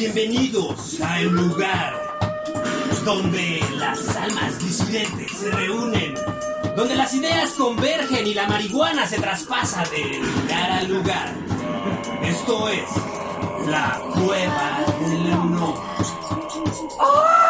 [0.00, 2.18] Bienvenidos a el lugar
[3.04, 6.14] donde las almas disidentes se reúnen,
[6.74, 11.34] donde las ideas convergen y la marihuana se traspasa de lugar a lugar.
[12.22, 12.88] Esto es
[13.68, 15.74] la cueva del no.
[16.98, 17.49] ¡Ya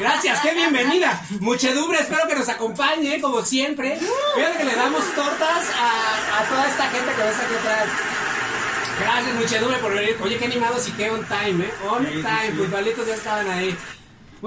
[0.00, 1.20] Gracias, qué bienvenida.
[1.40, 3.98] Muchedumbre, espero que nos acompañe, como siempre.
[4.34, 7.88] Fíjate que le damos tortas a, a toda esta gente que ves aquí atrás.
[9.00, 10.16] Gracias, muchedumbre, por venir.
[10.22, 11.74] Oye, qué animados y qué on time, ¿eh?
[11.88, 13.76] On time, puntualitos ya estaban ahí.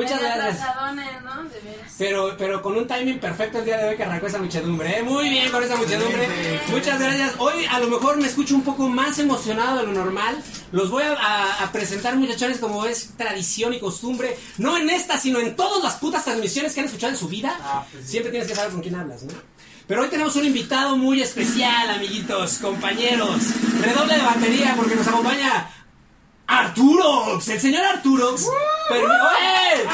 [0.03, 0.61] Muchas Medio gracias.
[0.61, 1.43] atrasadones, ¿no?
[1.43, 1.93] De veras.
[1.97, 4.99] Pero, pero con un timing perfecto el día de hoy que arrancó esa muchedumbre.
[4.99, 5.03] ¿eh?
[5.03, 6.29] Muy bien con esa muchedumbre.
[6.69, 7.33] Muchas gracias.
[7.39, 10.37] Hoy a lo mejor me escucho un poco más emocionado de lo normal.
[10.71, 14.37] Los voy a, a- a presentar muchachones como es tradición y costumbre.
[14.57, 17.57] No en esta, sino en todas las putas transmisiones que han escuchado en su vida.
[18.05, 19.33] Siempre tienes que saber con quién hablas, ¿no?
[19.87, 23.39] Pero hoy tenemos un invitado muy especial, amiguitos, compañeros.
[23.81, 25.69] Redoble de batería porque nos acompaña
[26.47, 28.47] Arturox, el señor Arturox.
[28.89, 29.89] Permi- ¡Oye!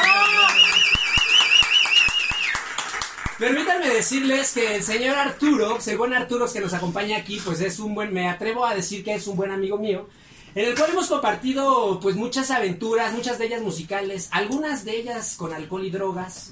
[3.39, 7.79] Permítanme decirles que el señor Arturo, el buen Arturo que nos acompaña aquí, pues es
[7.79, 10.07] un buen, me atrevo a decir que es un buen amigo mío,
[10.55, 15.35] en el cual hemos compartido pues muchas aventuras, muchas de ellas musicales, algunas de ellas
[15.37, 16.51] con alcohol y drogas,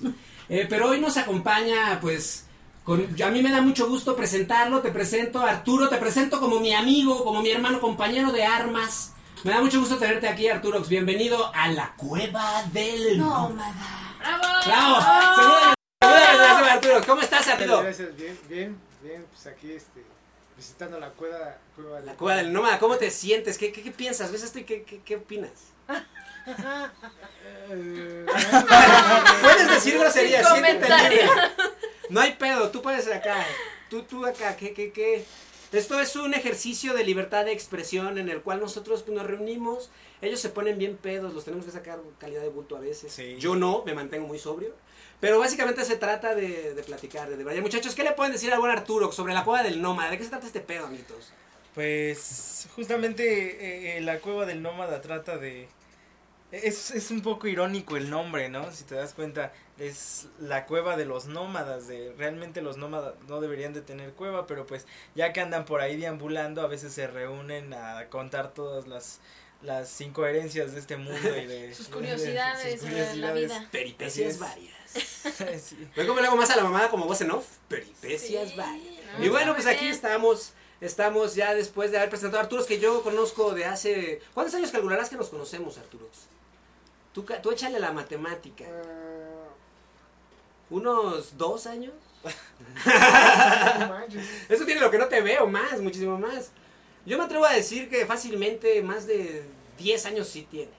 [0.50, 2.44] Eh, pero hoy nos acompaña pues
[2.84, 6.74] con, a mí me da mucho gusto presentarlo, te presento Arturo, te presento como mi
[6.74, 9.11] amigo, como mi hermano, compañero de armas.
[9.44, 10.82] Me da mucho gusto tenerte aquí, Arturo.
[10.82, 14.16] Bienvenido a la cueva del Nómada.
[14.20, 14.44] ¡Bravo!
[14.68, 15.02] ¡Bravo!
[15.02, 17.02] Saludos, saludos, Arturo.
[17.08, 17.82] ¿Cómo estás, Arturo?
[17.82, 20.04] Gracias, bien, bien, bien, pues aquí este,
[20.56, 23.58] visitando la cueva, cueva de La cueva del nómada, ¿cómo te sientes?
[23.58, 24.32] ¿Qué, qué, qué piensas?
[24.32, 25.52] ¿Ves esto y qué, qué, qué opinas?
[29.42, 31.30] Puedes decir groserías, Sin siéntete libre.
[32.10, 33.44] No hay pedo, tú puedes acá.
[33.90, 35.26] Tú, tú acá, ¿qué, qué, qué?
[35.72, 39.90] Esto es un ejercicio de libertad de expresión en el cual nosotros pues, nos reunimos.
[40.22, 43.14] Ellos se ponen bien pedos, los tenemos que sacar calidad de bulto a veces.
[43.14, 43.38] Sí.
[43.40, 44.76] Yo no, me mantengo muy sobrio.
[45.22, 47.62] Pero básicamente se trata de, de platicar, de verdad.
[47.62, 50.12] Muchachos, ¿qué le pueden decir al buen Arturo sobre la cueva del nómada?
[50.12, 51.32] ¿De qué se trata este pedo, amiguitos?
[51.74, 55.70] Pues justamente eh, la cueva del nómada trata de...
[56.52, 58.72] Es, es un poco irónico el nombre, ¿no?
[58.74, 59.54] Si te das cuenta,
[59.88, 64.48] es la cueva de los nómadas, de realmente los nómadas no deberían de tener cueva,
[64.48, 68.88] pero pues ya que andan por ahí deambulando, a veces se reúnen a contar todas
[68.88, 69.20] las,
[69.62, 71.74] las incoherencias de este mundo y de...
[71.76, 73.50] Sus de- curiosidades sus de la curiosidades.
[73.50, 73.68] vida.
[73.72, 74.72] Peripecias varias.
[75.62, 75.88] Sí.
[75.96, 77.46] Luego me le hago más a la mamada como voz en off.
[77.70, 79.18] Peripecias Sí, varias.
[79.20, 80.54] no, Y bueno, pues aquí estamos.
[80.82, 84.20] Estamos ya después de haber presentado a Arturo, que yo conozco de hace.
[84.34, 86.10] ¿Cuántos años calcularás que nos conocemos, Arturo?
[87.14, 88.64] Tú, ca- tú échale la matemática.
[88.66, 89.31] eh,
[90.72, 91.94] ¿Unos dos años?
[94.50, 96.52] Eso tiene lo que no te veo, más, muchísimo más.
[97.06, 99.44] Yo me atrevo a decir que fácilmente más de
[99.78, 100.72] 10 años sí tiene.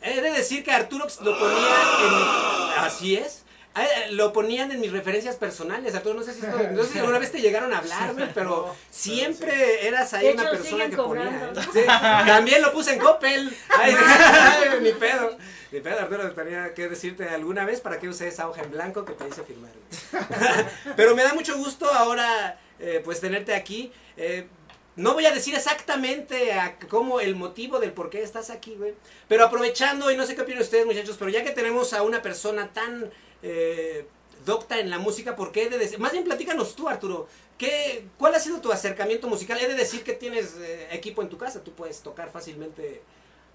[0.00, 3.44] He de decir que Arturo lo ponía en Así es.
[3.78, 5.94] Eh, Lo ponían en mis referencias personales.
[5.94, 8.32] Arturo, no sé si, esto- no sé si alguna vez te llegaron a hablar, güey,
[8.34, 11.72] pero siempre eras ahí De una hecho, persona que cobrando, ponía.
[11.72, 11.80] Sí,
[12.26, 13.56] también lo puse en Coppel.
[13.78, 13.94] Ay,
[14.82, 15.36] ni pedo.
[15.72, 19.04] Ni pedo, Arturo, tenía que decirte alguna vez para que usé esa hoja en blanco
[19.04, 19.70] que te hice firmar.
[20.96, 23.92] Pero me da mucho gusto ahora, eh, pues, tenerte aquí.
[24.16, 24.46] Eh,
[24.94, 28.94] no voy a decir exactamente a cómo el motivo del por qué estás aquí, güey.
[29.28, 32.22] Pero aprovechando, y no sé qué opinan ustedes, muchachos, pero ya que tenemos a una
[32.22, 33.10] persona tan
[33.42, 34.06] eh,
[34.44, 35.98] docta en la música, ¿por qué he de decir?
[35.98, 37.26] Más bien platícanos tú, Arturo.
[37.58, 39.58] ¿qué, ¿Cuál ha sido tu acercamiento musical?
[39.60, 43.00] He de decir que tienes eh, equipo en tu casa, tú puedes tocar fácilmente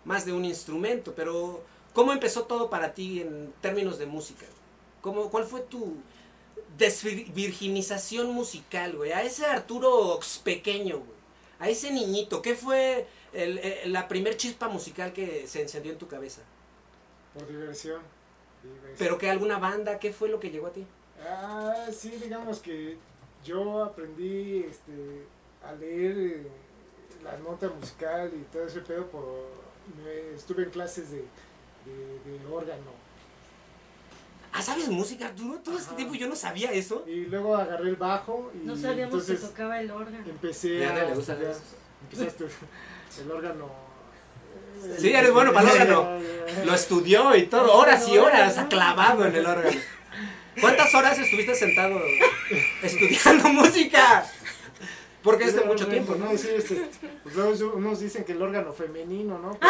[0.06, 4.46] más de un instrumento, pero ¿cómo empezó todo para ti en términos de música?
[5.02, 5.96] ¿Cómo, ¿Cuál fue tu
[6.78, 9.12] desvirginización musical, güey?
[9.12, 11.22] A ese Arturo pequeño, güey.
[11.60, 15.98] A ese niñito, ¿qué fue el- el- la primer chispa musical que se encendió en
[16.00, 16.42] tu cabeza?
[17.34, 18.02] Por diversión.
[18.98, 20.00] ¿Pero que alguna banda?
[20.00, 20.86] ¿Qué fue lo que llegó a ti?
[21.28, 22.98] Ah, sí, digamos que
[23.44, 25.26] yo aprendí este,
[25.66, 26.48] a leer eh,
[27.24, 29.24] la nota musical y todo ese pedo por...
[30.04, 31.18] me- estuve en clases de,
[31.86, 32.92] de, de órgano.
[34.54, 35.60] Ah, ¿sabes música, Arturo?
[35.60, 37.06] Todo este tiempo yo no sabía eso.
[37.08, 40.26] Y luego agarré el bajo y No sabíamos entonces que tocaba el órgano.
[40.28, 41.38] empecé Ya, a le gusta
[42.02, 43.91] empecé a el órgano.
[45.00, 46.20] Sí, eres bueno para el órgano.
[46.66, 49.78] Lo estudió y todo, horas y horas, clavado en el órgano.
[50.60, 52.02] ¿Cuántas horas estuviste sentado
[52.84, 54.26] estudiando música?
[55.24, 56.36] Porque es de mucho tiempo, ¿no?
[56.38, 56.90] Sí, este,
[57.24, 59.58] pues unos dicen que el órgano femenino, ¿no?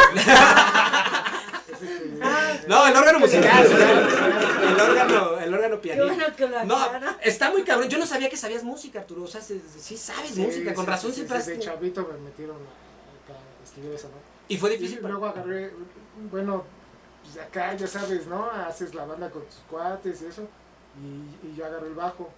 [1.71, 2.67] Es este.
[2.67, 3.65] No, el órgano musical.
[3.65, 6.77] El órgano, el órgano lo No,
[7.21, 7.89] está muy cabrón.
[7.89, 9.23] Yo no sabía que sabías música, Arturo.
[9.23, 9.61] O sea, sí,
[9.97, 10.73] sabes sí, música.
[10.73, 11.45] Con sí, razón sí, siempre has...
[11.45, 14.30] Desde chavito me metieron a, a, a estudiar eso, ¿no?
[14.53, 14.99] Y fue difícil.
[15.01, 15.71] luego agarré,
[16.31, 16.63] bueno,
[17.23, 18.45] pues acá ya sabes, ¿no?
[18.51, 20.47] Haces la banda con tus cuates y eso.
[21.01, 22.29] Y, y yo agarré el bajo.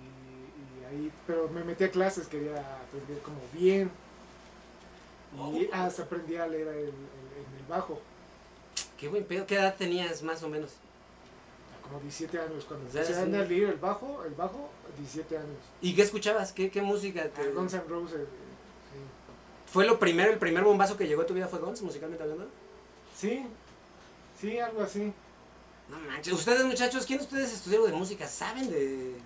[0.00, 2.56] Y, y ahí, pero me metí a clases, quería
[2.86, 3.90] aprender como bien.
[5.52, 8.00] Y hasta aprendí a leer el, el- el bajo.
[8.98, 9.44] Qué buen pedo.
[9.46, 10.70] ¿Qué edad tenías más o menos?
[11.82, 15.58] Como 17 años, cuando empecé a leer el bajo, el bajo, 17 años.
[15.82, 16.52] ¿Y qué escuchabas?
[16.52, 17.28] ¿Qué, qué música?
[17.28, 18.26] te- A Guns N' Roses,
[19.76, 22.48] ¿Fue lo primero, el primer bombazo que llegó a tu vida fue Guns, musicalmente hablando?
[23.14, 23.44] sí.
[24.40, 25.12] Sí, algo así.
[25.90, 26.32] No manches.
[26.32, 28.26] Ustedes, muchachos, ¿quién de ustedes estudiaron de música?
[28.26, 29.16] ¿Saben de...?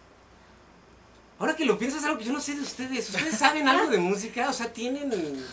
[1.39, 3.11] Ahora que lo pienso es algo que yo no sé de ustedes.
[3.11, 4.49] ¿Ustedes saben algo de música?
[4.51, 5.45] O sea, tienen...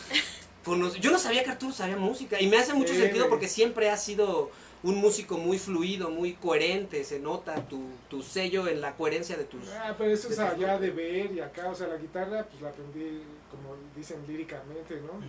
[0.65, 2.41] cono- Yo no sabía que Arturo sabía música.
[2.41, 4.49] Y me hace mucho Sí, sentido porque siempre has sido
[4.83, 7.03] un músico muy fluido, muy coherente.
[7.03, 9.67] Se nota tu, tu sello en la coherencia de tus...
[9.69, 10.81] Ah, pero eso es allá grupos.
[10.81, 15.19] de ver y acá, o sea, la guitarra, pues la aprendí, como dicen líricamente, ¿no?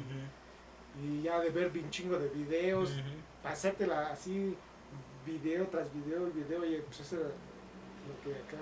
[1.02, 2.92] Y ya de ver un chingo de videos,
[3.42, 4.56] pasártela así,
[5.24, 8.58] video tras video y video, y pues eso era lo que acá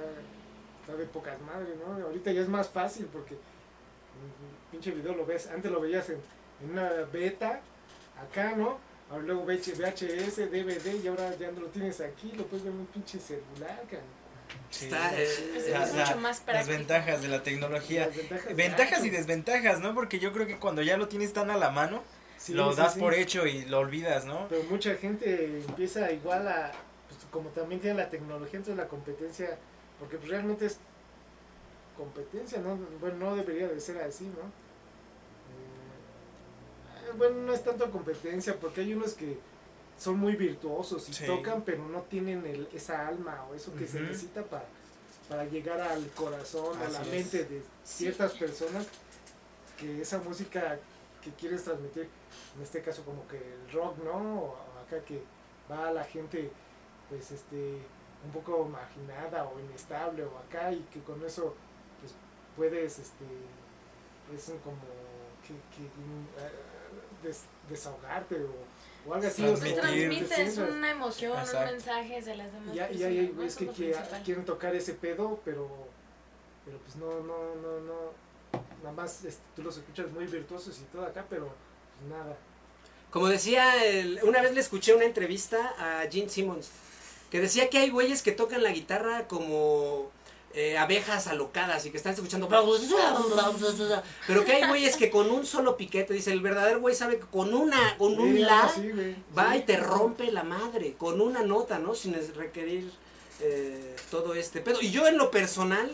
[0.81, 2.05] está de pocas madres, ¿no?
[2.05, 6.19] Ahorita ya es más fácil porque un pinche video lo ves, antes lo veías en,
[6.63, 7.61] en una beta,
[8.21, 8.79] acá, ¿no?
[9.11, 12.73] Ahora luego VH VHS, DVD, y ahora ya no lo tienes aquí, lo puedes ver
[12.75, 14.17] en un pinche celular, cabrón.
[14.71, 18.09] Está, eh, Pues es la- mucho más las ventajas de la tecnología.
[18.09, 19.95] Ventajas, Ventajas y desventajas, ¿no?
[19.95, 22.03] Porque yo creo que cuando ya lo tienes tan a la mano,
[22.39, 23.01] Sí, lo sí, das sí.
[23.01, 24.47] por hecho y lo olvidas, ¿no?
[24.49, 26.73] Pero mucha gente empieza igual a,
[27.09, 29.57] pues, como también tiene la tecnología, entonces la competencia,
[29.99, 30.79] porque pues realmente es
[31.97, 32.77] competencia, ¿no?
[33.01, 34.51] Bueno, no debería de ser así, ¿no?
[37.17, 39.39] Bueno, no es tanto competencia, porque hay unos que
[39.99, 41.27] son muy virtuosos y Sí.
[41.27, 44.65] tocan, pero no tienen el, esa alma o eso que se necesita para,
[45.29, 47.09] para llegar al corazón, a la es.
[47.09, 48.87] mente de ciertas personas,
[49.79, 50.79] que esa música
[51.23, 52.09] que quieres transmitir,
[52.57, 54.43] en este caso como que el rock, ¿no?
[54.43, 54.57] O
[54.87, 55.23] acá que
[55.71, 56.51] va a la gente,
[57.09, 57.79] pues, este,
[58.25, 61.55] un poco marginada o inestable o acá y que con eso,
[62.01, 62.13] pues,
[62.57, 63.25] puedes, este,
[64.35, 64.77] es un como
[65.43, 66.51] que, que, eh,
[67.23, 69.45] des- desahogarte o, o algo así.
[69.45, 70.27] o sea, Pues Transmitir.
[70.29, 71.59] transmites una emoción, Exacto.
[71.59, 73.07] un mensaje de las demás Y ya, y ya personas.
[73.07, 73.35] hay ¿no?
[73.35, 75.69] güeyes que quieren tocar ese pedo, pero,
[76.65, 78.27] pero pues no, no, no, no.
[78.83, 81.47] Nada más este, tú los escuchas muy virtuosos y todo acá, pero
[81.99, 82.37] pues nada.
[83.11, 86.71] Como decía, el- una vez le escuché una entrevista a Gene Simmons,
[87.31, 90.11] que decía que hay güeyes que tocan la guitarra como
[90.57, 92.49] eh, abejas alocadas y que están escuchando,
[94.27, 97.27] pero que hay güeyes que con un solo piquete, dice, el verdadero güey sabe que
[97.27, 98.63] con una, con un Sí, la,
[99.37, 99.59] va Sí.
[99.59, 101.95] y te rompe la madre, con una nota, ¿no?
[101.95, 102.91] Sin requerir
[103.41, 104.81] eh, todo este pedo.
[104.81, 105.93] Y yo en lo personal,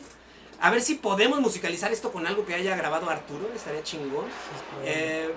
[0.61, 4.26] a ver si podemos musicalizar esto con algo que haya grabado Arturo, estaría chingón.
[4.85, 5.29] Eh,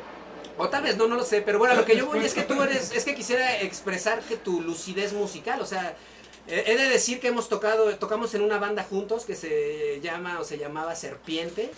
[0.57, 2.43] o tal vez no, no lo sé, pero bueno, lo que yo voy es que
[2.43, 5.97] tú eres, es que quisiera expresar que tu lucidez musical, o sea,
[6.47, 10.43] he de decir que hemos tocado, tocamos en una banda juntos que se llama o
[10.43, 11.71] se llamaba Serpiente.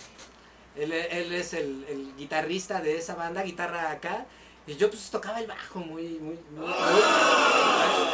[0.76, 4.26] Él, es el guitarrista de esa banda, guitarra acá.
[4.68, 6.72] Y yo pues tocaba el bajo muy, muy, muy, muy-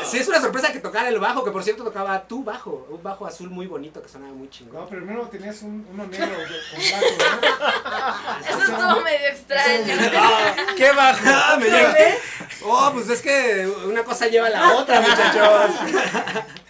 [0.04, 3.02] Sí, es una sorpresa que tocara el bajo, que por cierto tocaba tu bajo, un
[3.02, 4.86] bajo azul muy bonito que sonaba muy No, chingón.
[4.88, 6.28] primero tenías un, uno negro
[6.70, 7.06] con blanco,
[8.48, 9.94] Eso estuvo medio extraño.
[10.16, 11.20] Ah, ¡Qué bajo!
[11.26, 11.94] ah, me llega.
[12.64, 15.70] Oh, pues es que una cosa lleva a la otra, muchachos.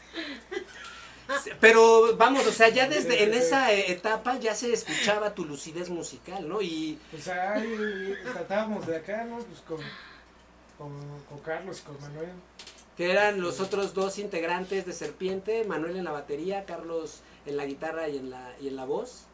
[1.61, 5.89] Pero vamos, o sea, ya desde en esa eh, etapa ya se escuchaba tu lucidez
[5.91, 6.61] musical, ¿no?
[6.63, 6.99] Y.
[7.11, 9.39] Pues ahí tratábamos de acá, ¿no?
[9.39, 9.79] Pues con,
[10.79, 10.93] con,
[11.29, 12.31] con Carlos y con Manuel.
[12.97, 17.67] que eran los otros dos integrantes de Serpiente, Manuel en la batería, Carlos en la
[17.67, 19.25] guitarra y en la, y en la voz.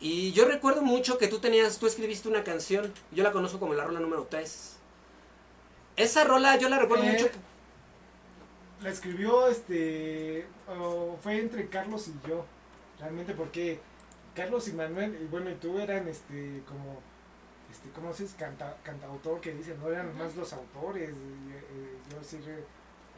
[0.00, 3.74] Y yo recuerdo mucho que tú tenías, tú escribiste una canción, yo la conozco como
[3.74, 4.76] la rola número 3.
[5.96, 7.28] Esa rola yo la recuerdo Eh, mucho.
[8.82, 10.46] La escribió, este,
[11.22, 12.44] fue entre Carlos y yo,
[12.98, 13.80] realmente porque
[14.34, 16.98] Carlos y Manuel, y bueno, y tú eran, este, como,
[17.70, 18.36] este, ¿cómo se dice?
[18.36, 22.40] Canta, cantautor que dicen, no eran más los autores, y, eh, yo sí,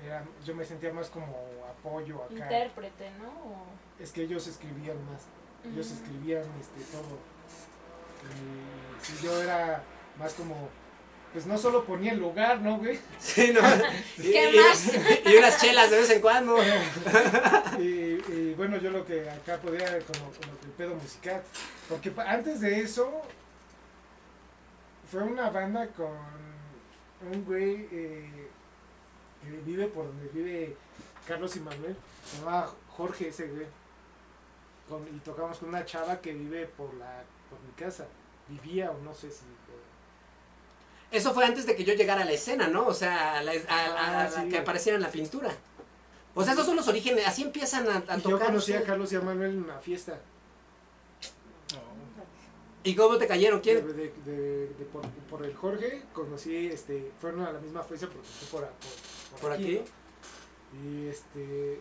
[0.04, 1.26] era, yo me sentía más como
[1.78, 2.34] apoyo acá.
[2.34, 3.28] Intérprete, ¿no?
[3.28, 3.66] O-
[4.02, 5.22] Es que ellos escribían más,
[5.72, 7.18] ellos escribían, este, todo.
[8.24, 9.82] Y sí, yo era
[10.18, 10.68] más como,
[11.34, 12.98] pues no solo ponía el lugar, ¿no, güey?
[13.18, 13.60] Sí, ¿no?
[14.18, 14.90] Y, ¿Qué y- más?
[15.26, 16.56] y unas chelas de vez en cuando.
[17.78, 21.42] y, y bueno, yo lo que acá podía como, como el pedo musical.
[21.88, 23.10] Porque antes de eso
[25.10, 26.12] fue una banda con
[27.32, 28.48] un güey eh,
[29.42, 30.76] que vive por donde vive
[31.26, 31.96] Carlos y Manuel.
[32.30, 33.66] Se llamaba Jorge ese güey.
[34.88, 38.06] Con- y tocamos con una chava que vive por la por mi casa.
[38.48, 39.44] Vivía o no sé si.
[41.14, 42.86] Eso fue antes de que yo llegara a la escena, ¿no?
[42.86, 45.50] O sea, a la, a- a- a Ah, que apareciera en la pintura.
[46.34, 48.48] O sea, esos son los orígenes, así empiezan a, y yo tocar.
[48.48, 48.82] conocí a.
[48.82, 50.18] Carlos y a Manuel en una fiesta.
[52.82, 53.60] ¿Y cómo te cayeron?
[53.60, 53.86] ¿Quién?
[53.86, 58.26] de- de- de por, por el Jorge conocí, este, fueron a la misma fiesta porque
[58.28, 58.68] fue por,
[59.30, 59.80] por, ¿Por aquí?
[59.80, 60.84] ¿no?
[60.86, 61.80] Y este,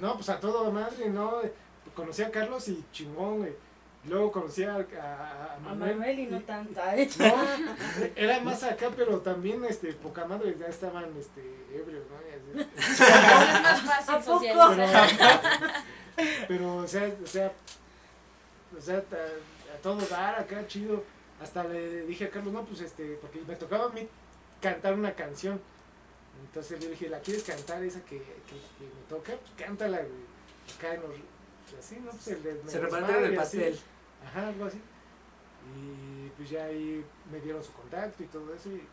[0.00, 1.40] no, pues a todo madre, ¿no?
[1.94, 3.52] Conocí a Carlos y chingón, güey.
[4.08, 5.96] Luego conocí a, a- a A Manuel.
[5.96, 7.08] Manuel y no tanta, ¿eh?
[7.18, 7.34] No,
[8.16, 11.42] era más acá, pero también, este, poca madre, ya estaban, este,
[11.74, 12.16] ebrios, ¿no?
[12.60, 12.70] Y así.
[12.78, 14.38] Es más fácil ¿A poco?
[14.40, 15.08] socializar.
[16.16, 17.52] Pero, pero, o sea, o sea,
[18.76, 21.04] o sea, a, a todo dar acá, chido.
[21.42, 24.06] Hasta le dije a Carlos, no, pues este, porque me tocaba a mí
[24.60, 25.60] cantar una canción.
[26.46, 28.24] Entonces le dije, ¿la quieres cantar esa que, que,
[28.78, 29.32] que me toca?
[29.32, 30.30] Pues cántala, güey.
[30.76, 31.10] Acá en los,
[31.78, 32.10] así, ¿no?
[32.10, 33.58] Pues el de- Se repartieron el así.
[33.58, 33.78] pastel.
[34.26, 34.80] Ajá, algo así.
[35.76, 38.68] Y pues ya ahí me dieron su contacto y todo eso.
[38.70, 38.88] Y,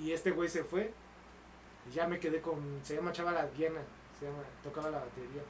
[0.00, 0.92] y este güey se fue.
[1.88, 2.80] Y ya me quedé con.
[2.82, 3.80] Se llama Chavala Diana.
[4.18, 5.42] Se llama, tocaba la batería.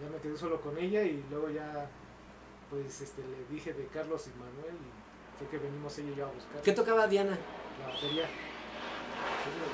[0.00, 1.88] Ya me quedé solo con ella y luego ya.
[2.70, 4.74] Pues este, le dije de Carlos y Manuel.
[4.74, 7.38] Y fue que venimos ella y yo a buscar ¿Qué tocaba Diana?
[7.80, 8.28] la batería.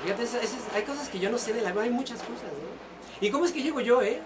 [0.02, 3.26] Fíjate, esas- hay cosas que yo no sé de la hay muchas cosas, ¿no?
[3.26, 4.20] ¿Y cómo es que llego yo, eh?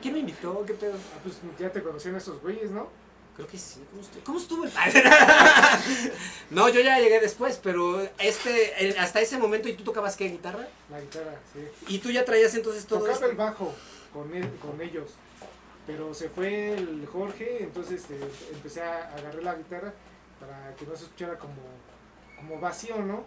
[0.00, 0.64] ¿Quién me invitó?
[0.66, 0.94] ¿Qué pedo?
[0.94, 2.88] Ah, pues ya te conocían esos güeyes, ¿no?
[3.36, 3.80] Creo que sí.
[3.90, 4.72] ¿Cómo estuvo, ¿Cómo estuvo el
[6.50, 10.28] No, yo ya llegué después, pero este, eh, hasta ese momento, ¿y tú tocabas qué?
[10.28, 10.66] ¿Guitarra?
[10.90, 11.60] La guitarra, sí.
[11.94, 13.26] ¿Y tú ya traías entonces todo Tocaba esto?
[13.30, 13.74] el bajo
[14.12, 15.10] con, él, con ellos.
[15.86, 18.18] Pero se fue el Jorge, entonces este,
[18.52, 19.94] empecé a agarrar la guitarra
[20.40, 21.54] para que no se escuchara como,
[22.36, 23.24] como vacío, ¿no?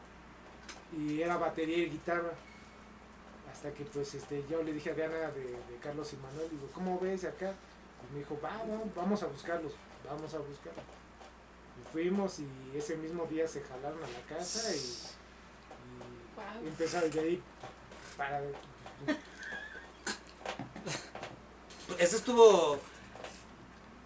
[0.97, 2.33] Y era batería y guitarra.
[3.51, 6.67] Hasta que pues este, yo le dije a Diana de, de Carlos y Manuel, digo,
[6.73, 7.53] ¿cómo ves acá?
[8.09, 9.73] Y me dijo, va, va, vamos a buscarlos,
[10.07, 10.85] vamos a buscarlos.
[11.81, 16.67] Y fuimos y ese mismo día se jalaron a la casa y, y Guau.
[16.67, 17.43] empezaron de ahí
[18.17, 18.41] para
[21.99, 22.79] Eso estuvo...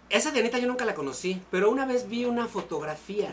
[0.08, 3.32] Esa Dianita yo nunca la conocí, pero una vez vi una fotografía.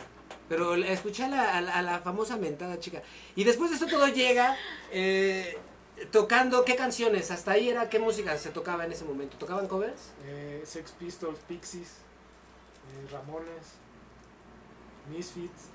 [0.49, 3.01] Pero escuché a la, a la- a la famosa mentada chica.
[3.35, 4.57] Y después de esto todo llega
[4.91, 5.57] eh,
[6.11, 7.31] tocando, ¿qué canciones?
[7.31, 9.37] Hasta ahí era, ¿qué música se tocaba en ese momento?
[9.37, 10.11] ¿Tocaban covers?
[10.25, 13.73] Eh, Sex Pistols, Pixies, eh, Ramones,
[15.09, 15.69] Misfits.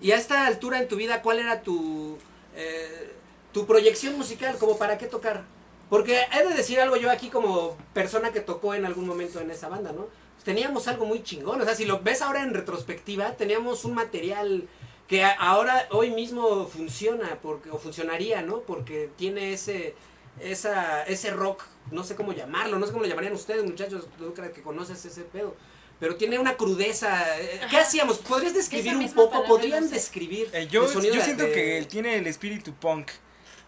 [0.00, 2.16] Y a esta altura en tu vida, ¿cuál era tu,
[2.56, 3.12] eh,
[3.52, 4.56] tu proyección musical?
[4.58, 5.44] ¿Como para qué tocar?
[5.90, 9.50] Porque he de decir algo yo aquí como persona que tocó en algún momento en
[9.50, 10.06] esa banda, ¿no?
[10.44, 11.60] Teníamos algo muy chingón.
[11.60, 14.68] O sea, si lo ves ahora en retrospectiva, teníamos un material
[15.10, 18.60] que ahora, hoy mismo funciona, porque, o funcionaría, ¿no?
[18.60, 19.96] Porque tiene ese,
[20.40, 24.32] esa, ese rock, no sé cómo llamarlo, no sé cómo lo llamarían ustedes, muchachos, tú
[24.32, 25.56] creo que conoces ese pedo.
[25.98, 27.40] Pero tiene una crudeza.
[27.40, 28.18] eh, ¿Qué hacíamos?
[28.18, 29.42] ¿Podrías describir un poco?
[29.44, 33.10] ¿Podrían describir Eh, yo el sonido yo siento de- que él tiene el espíritu punk.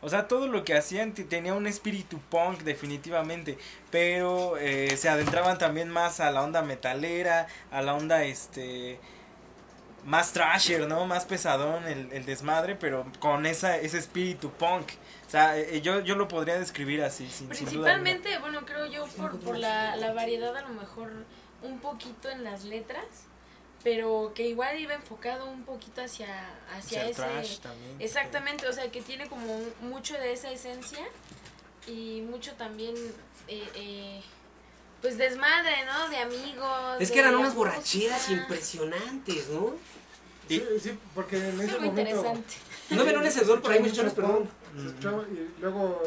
[0.00, 3.58] O sea, todo lo que hacían tenía un espíritu punk definitivamente,
[3.90, 8.99] pero eh, se adentraban también más a la onda metalera, a la onda este
[10.04, 11.06] más trasher, ¿no?
[11.06, 14.90] Más pesadón el, el desmadre, pero con esa ese espíritu punk.
[15.26, 17.94] O sea, eh, yo yo lo podría describir así sin, sin duda.
[17.94, 21.11] Principalmente, bueno, creo yo por, por la, la variedad a lo mejor
[21.62, 23.04] un poquito en las letras,
[23.85, 27.23] pero que igual iba enfocado un poquito hacia, hacia el ese...
[27.23, 27.97] trash también.
[28.00, 31.04] Exactamente, o sea, que tiene como mucho de esa esencia
[31.87, 32.94] y mucho también,
[33.49, 34.23] eh, eh,
[35.02, 36.09] pues desmadre, ¿no?
[36.09, 36.97] De amigos.
[37.00, 39.75] Es que eran unas borracheras impresionantes, ¿no?
[40.49, 42.00] Sí, sí, porque en Es ese momento...
[42.00, 42.54] interesante.
[42.90, 44.12] ¿No ven un encendedor por ahí, Mucho muchachos?
[44.14, 44.49] Perdón.
[44.87, 46.02] escuchaba, y luego,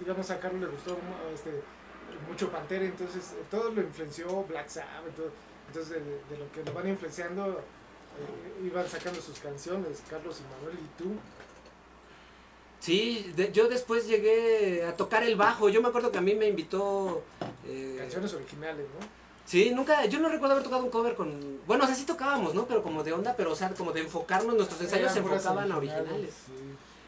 [0.00, 0.98] digamos, a Carlos le gustó
[1.34, 1.62] este,
[2.28, 5.30] mucho Pantera, entonces eh, todo lo influenció Black Sabbath, todo.
[5.68, 10.54] entonces de, de lo que lo van influenciando, eh, iban sacando sus canciones, Carlos y
[10.54, 11.14] Manuel y tú.
[12.82, 15.68] Sí, de- yo después llegué a tocar el bajo.
[15.68, 17.22] Yo me acuerdo que a mí me invitó.
[17.64, 19.06] eh, Canciones originales, ¿no?
[19.46, 20.04] Sí, nunca.
[20.06, 21.60] Yo no recuerdo haber tocado un cover con.
[21.66, 22.66] Bueno, o sea, sí tocábamos, ¿no?
[22.66, 24.56] Pero como de onda, pero o sea, como de enfocarnos.
[24.56, 26.30] Nuestros ensayos se enfocaban a originales.
[26.46, 26.52] sí.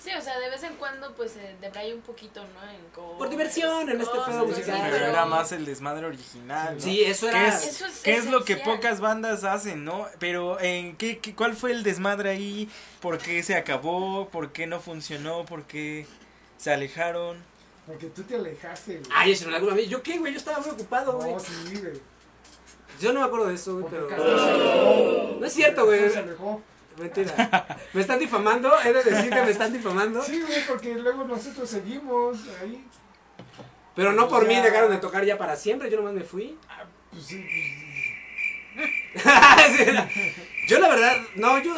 [0.04, 2.70] Sí, o sea, de vez en cuando pues se debraya un poquito, ¿no?
[2.70, 4.88] En Por diversión, en este pedo musical.
[4.90, 6.80] pero era más el desmadre original, ¿no?
[6.82, 7.48] Sí, eso ¿Qué era.
[7.48, 7.66] es?
[7.66, 10.06] Eso es ¿Qué es lo que pocas bandas hacen, no?
[10.18, 12.68] Pero en qué, qué- cuál fue el desmadre ahí?
[13.00, 14.28] ¿Por qué se acabó?
[14.28, 15.46] ¿Por qué no funcionó?
[15.46, 16.06] ¿Por qué
[16.58, 17.38] se alejaron?
[17.86, 19.10] Porque tú te alejaste, güey.
[19.14, 19.88] Ay, eso no alguna vez.
[19.88, 20.32] ¿Yo qué, güey?
[20.32, 21.32] Yo estaba muy ocupado, güey.
[21.32, 22.00] No, sí, güey.
[23.00, 24.06] Yo no me acuerdo de eso, güey, pero.
[24.08, 25.36] Carlos se alejó.
[25.40, 26.10] No es cierto, güey.
[26.10, 26.60] Se alejó.
[26.98, 27.78] Mentira.
[27.92, 28.72] ¿Me están difamando?
[28.84, 30.22] ¿He de decir que me están difamando?
[30.22, 32.84] Sí, güey, porque luego nosotros seguimos ahí.
[33.96, 34.62] Pero no por mí Ya.
[34.62, 36.56] dejaron de tocar ya para siempre, yo nomás me fui.
[37.10, 37.44] Pues sí,
[40.68, 41.74] yo la verdad, no, yo,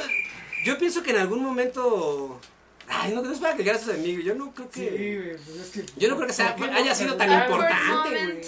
[0.64, 2.40] yo pienso que en algún momento...
[2.88, 4.90] Ay, no, no es para que gracias a mí, yo no creo sí, que...
[4.90, 5.84] güey, pues es que.
[6.00, 8.40] Yo no creo que sea- ¿por qué haya sido tan Awkward importante, güey.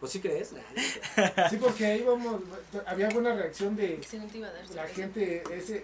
[0.00, 0.50] ¿O sí crees?
[1.50, 2.42] Sí, porque ahí vamos,
[2.86, 4.94] había buena reacción de Sí, no te iba a dar la sorpresa.
[4.94, 5.82] gente ese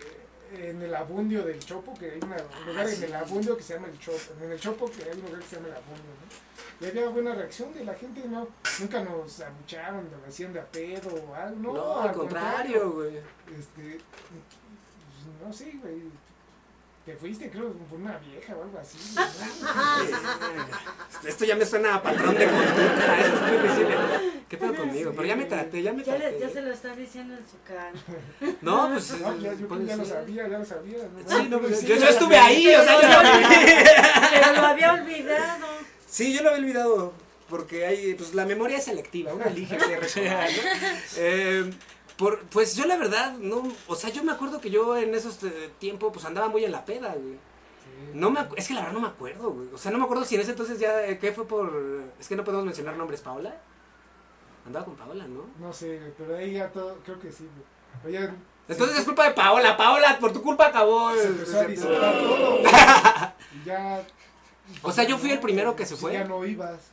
[0.54, 3.72] en el abundio del Chopo, que hay una- un lugar en el abundio que se
[3.74, 6.12] llama el Chopo, en el Chopo que hay un lugar que se llama el abundio,
[6.20, 6.86] ¿no?
[6.86, 8.48] Y había buena reacción de la gente, no,
[8.80, 13.16] nunca nos abucharon, nos hacían de a pedo o algo, no, No, al contrario, güey.
[13.16, 16.02] Este, pues, no sé, güey,
[17.04, 19.22] te fuiste creo por una vieja o algo así, ¿no?
[21.28, 23.96] Esto ya me suena a patrón de conducta, eso es muy visible.
[24.48, 25.12] ¿Qué pedo conmigo?
[25.16, 26.62] Pero ya me traté, ya me Ya, le- ya se traté.
[26.62, 27.92] lo está diciendo en su cara.
[28.62, 29.10] No, pues...
[29.20, 30.98] No, ya, yo ya lo sabía, ya lo sabía.
[31.26, 33.22] Sí, no, pues, Sí, yo, yo estuve ahí, o sea, yo lo.
[34.32, 35.66] Pero lo había olvidado.
[36.06, 37.12] Sí, yo lo había olvidado.
[37.48, 40.62] Porque hay, pues la memoria es selectiva, uno elige qué recordar, ¿no?
[41.18, 41.70] Eh,
[42.22, 45.42] por, pues yo la verdad, no, o sea, yo me acuerdo que yo en esos
[45.42, 47.34] eh, tiempos, pues andaba muy en la peda, güey.
[47.34, 48.10] Sí.
[48.14, 49.68] No me es que la verdad no me acuerdo, güey.
[49.74, 52.04] O sea, no me acuerdo si en ese entonces ya, eh, ¿qué fue por...?
[52.20, 53.60] Es que no podemos mencionar nombres, ¿Paola?
[54.64, 55.46] Andaba con Paola, ¿no?
[55.58, 57.48] No sé, pero ahí ya todo, creo que sí,
[58.04, 58.16] güey.
[58.16, 58.30] Oye,
[58.68, 61.12] Entonces es culpa de Paola, Paola, por tu culpa acabó.
[61.12, 62.72] se empezó a todo, güey.
[63.52, 64.02] Y ya.
[64.82, 66.12] O sea, yo fui el primero que se Sí, fue.
[66.12, 66.92] Ya no ibas.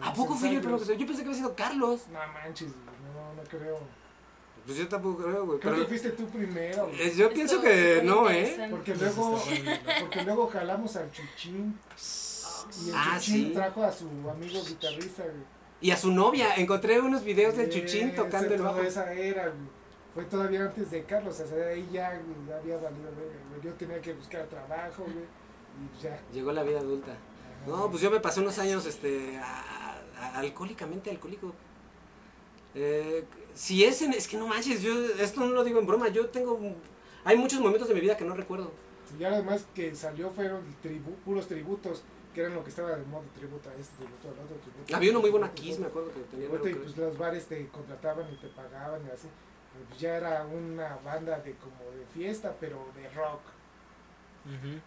[0.00, 2.06] ¿A poco fui yo el primero que se Yo pensé que había sido Carlos.
[2.10, 3.78] No manches, güey, no, no creo.
[4.66, 5.60] Pues yo tampoco creo, güey.
[5.60, 7.00] Creo Pero que fuiste tú primero, güey.
[7.00, 8.66] eh, yo pienso que no, ¿eh?
[8.70, 9.40] Porque luego,
[10.00, 11.78] porque luego jalamos al Chuchín.
[12.84, 13.52] Y el Ah, Chuchín sí.
[13.54, 15.56] trajo a su amigo guitarrista, güey.
[15.80, 16.54] Y a su novia.
[16.56, 18.80] Encontré unos videos del Chuchín tocando el bajo.
[18.82, 19.76] esa era, güey.
[20.12, 23.62] Fue todavía antes de Carlos, o sea, ahí ya, güey, ya había valido, güey.
[23.62, 25.16] Yo tenía que buscar trabajo, güey.
[25.18, 26.18] Y pues ya.
[26.32, 27.12] Llegó la vida adulta.
[27.12, 27.66] Ajá.
[27.66, 31.52] No, pues yo me pasé unos años, este, a- a- alcohólicamente alcohólico.
[32.78, 36.08] Eh, si es en, es que no manches, yo, esto no lo digo en broma,
[36.08, 36.60] yo tengo,
[37.24, 38.70] hay muchos momentos de mi vida que no recuerdo.
[39.16, 42.02] Y ya lo demás que salió fueron tribu, puros tributos,
[42.34, 44.94] que eran lo que estaba de moda, tributo a este, tributo al otro, tributo.
[44.94, 47.66] Había uno muy bueno aquí, me acuerdo que tenía tributo, y pues los bares te
[47.68, 49.28] contrataban y te pagaban y así.
[49.72, 53.40] Pero, pues, ya era una banda de como de fiesta, pero de rock,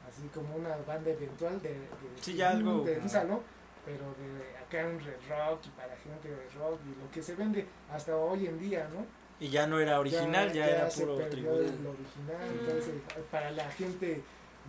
[0.08, 1.88] así como una banda eventual de, de,
[2.22, 3.40] Sí, ya algo de un como- salón,
[3.86, 7.36] pero de acá un red rock y para gente de rock y lo que se
[7.36, 9.06] vende hasta hoy en día, ¿no?
[9.40, 11.56] Y ya no era original, ya, era se puro perdió tributo.
[11.56, 12.60] original, Mm.
[12.60, 12.94] entonces
[13.32, 14.22] para la gente,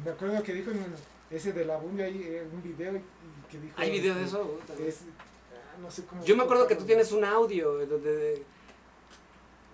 [0.05, 0.85] me acuerdo que dijo en
[1.31, 2.93] ese de la Bundia ahí eh, un video
[3.51, 4.59] que dijo ¿Hay video de este, eso?
[4.79, 5.01] Es,
[5.53, 8.45] ah, no sé cómo Yo me acuerdo que tú tienes un audio donde...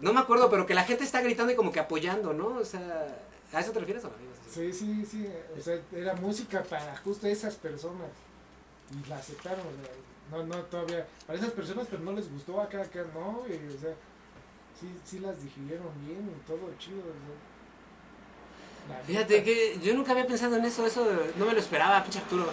[0.01, 2.49] No me acuerdo, pero que la gente está gritando y como que apoyando, ¿no?
[2.59, 3.07] O sea,
[3.53, 4.15] ¿a eso te refieres o no?
[4.51, 5.27] Sí, sí, sí,
[5.59, 8.09] o sea, era música para justo esas personas
[8.91, 9.65] y la aceptaron,
[10.31, 13.81] no, no, todavía, para esas personas, pero no les gustó acá, acá, no, y, o
[13.81, 13.95] sea,
[14.81, 17.37] sí, sí las digirieron bien y todo chido, o sea,
[18.89, 21.05] la Fíjate que yo nunca había pensado en eso, eso
[21.37, 22.47] no me lo esperaba, pinche Arturo.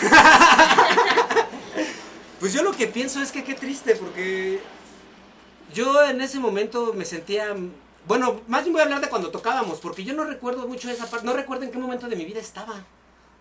[2.40, 4.60] pues yo lo que pienso es que qué triste, porque
[5.72, 7.54] yo en ese momento me sentía...
[8.06, 11.06] Bueno, más bien voy a hablar de cuando tocábamos, porque yo no recuerdo mucho esa
[11.06, 12.84] parte, no recuerdo en qué momento de mi vida estaba.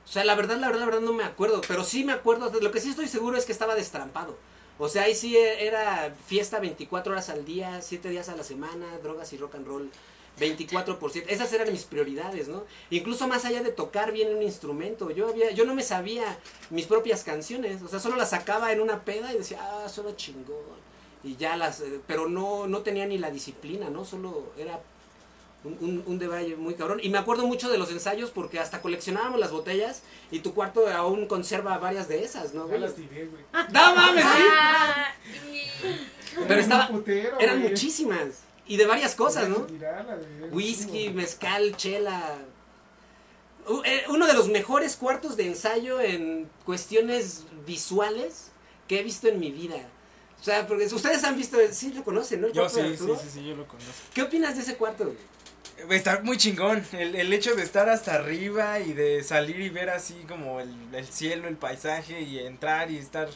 [0.05, 2.51] O sea, la verdad, la verdad, la verdad no me acuerdo, pero sí me acuerdo,
[2.59, 4.37] lo que sí estoy seguro es que estaba destrampado.
[4.77, 8.87] O sea, ahí sí era fiesta 24 horas al día, 7 días a la semana,
[9.03, 9.91] drogas y rock and roll
[10.39, 11.31] 24 por 7.
[11.31, 12.63] Esas eran mis prioridades, ¿no?
[12.89, 16.37] Incluso más allá de tocar bien un instrumento, yo había yo no me sabía
[16.71, 20.15] mis propias canciones, o sea, solo las sacaba en una peda y decía, "Ah, suena
[20.15, 20.81] chingón."
[21.23, 24.03] Y ya las eh, pero no no tenía ni la disciplina, ¿no?
[24.05, 24.81] Solo era
[25.63, 26.99] un, un, un debraye muy cabrón.
[27.03, 30.87] Y me acuerdo mucho de los ensayos porque hasta coleccionábamos las botellas y tu cuarto
[30.87, 32.69] aún conserva varias de esas, ¿no?
[32.69, 33.43] Ya las tiré, güey.
[33.71, 34.43] ¡No mames, sí!
[34.51, 35.13] Ah,
[35.51, 35.61] y-
[36.33, 37.69] Pero Eran estaba- putero, Eran güey.
[37.71, 38.25] muchísimas.
[38.67, 39.57] Y de varias cosas, ¿no?
[39.67, 42.37] un Whisky, mezcal, chela.
[43.85, 48.47] Eh, Uno de los mejores cuartos de ensayo en cuestiones visuales
[48.87, 49.77] que he visto en mi vida.
[50.39, 52.47] O sea, porque ustedes han visto, sí lo conocen, ¿no?
[52.47, 53.91] El Yo cuarto sí, sí, sí, sí, yo lo conozco.
[54.13, 55.03] ¿Qué opinas de ese cuarto?
[55.05, 55.17] güey?
[55.89, 56.83] Está muy chingón.
[56.93, 60.73] El, el hecho de estar hasta arriba y de salir y ver así como el,
[60.93, 63.29] el cielo, el paisaje y entrar y estar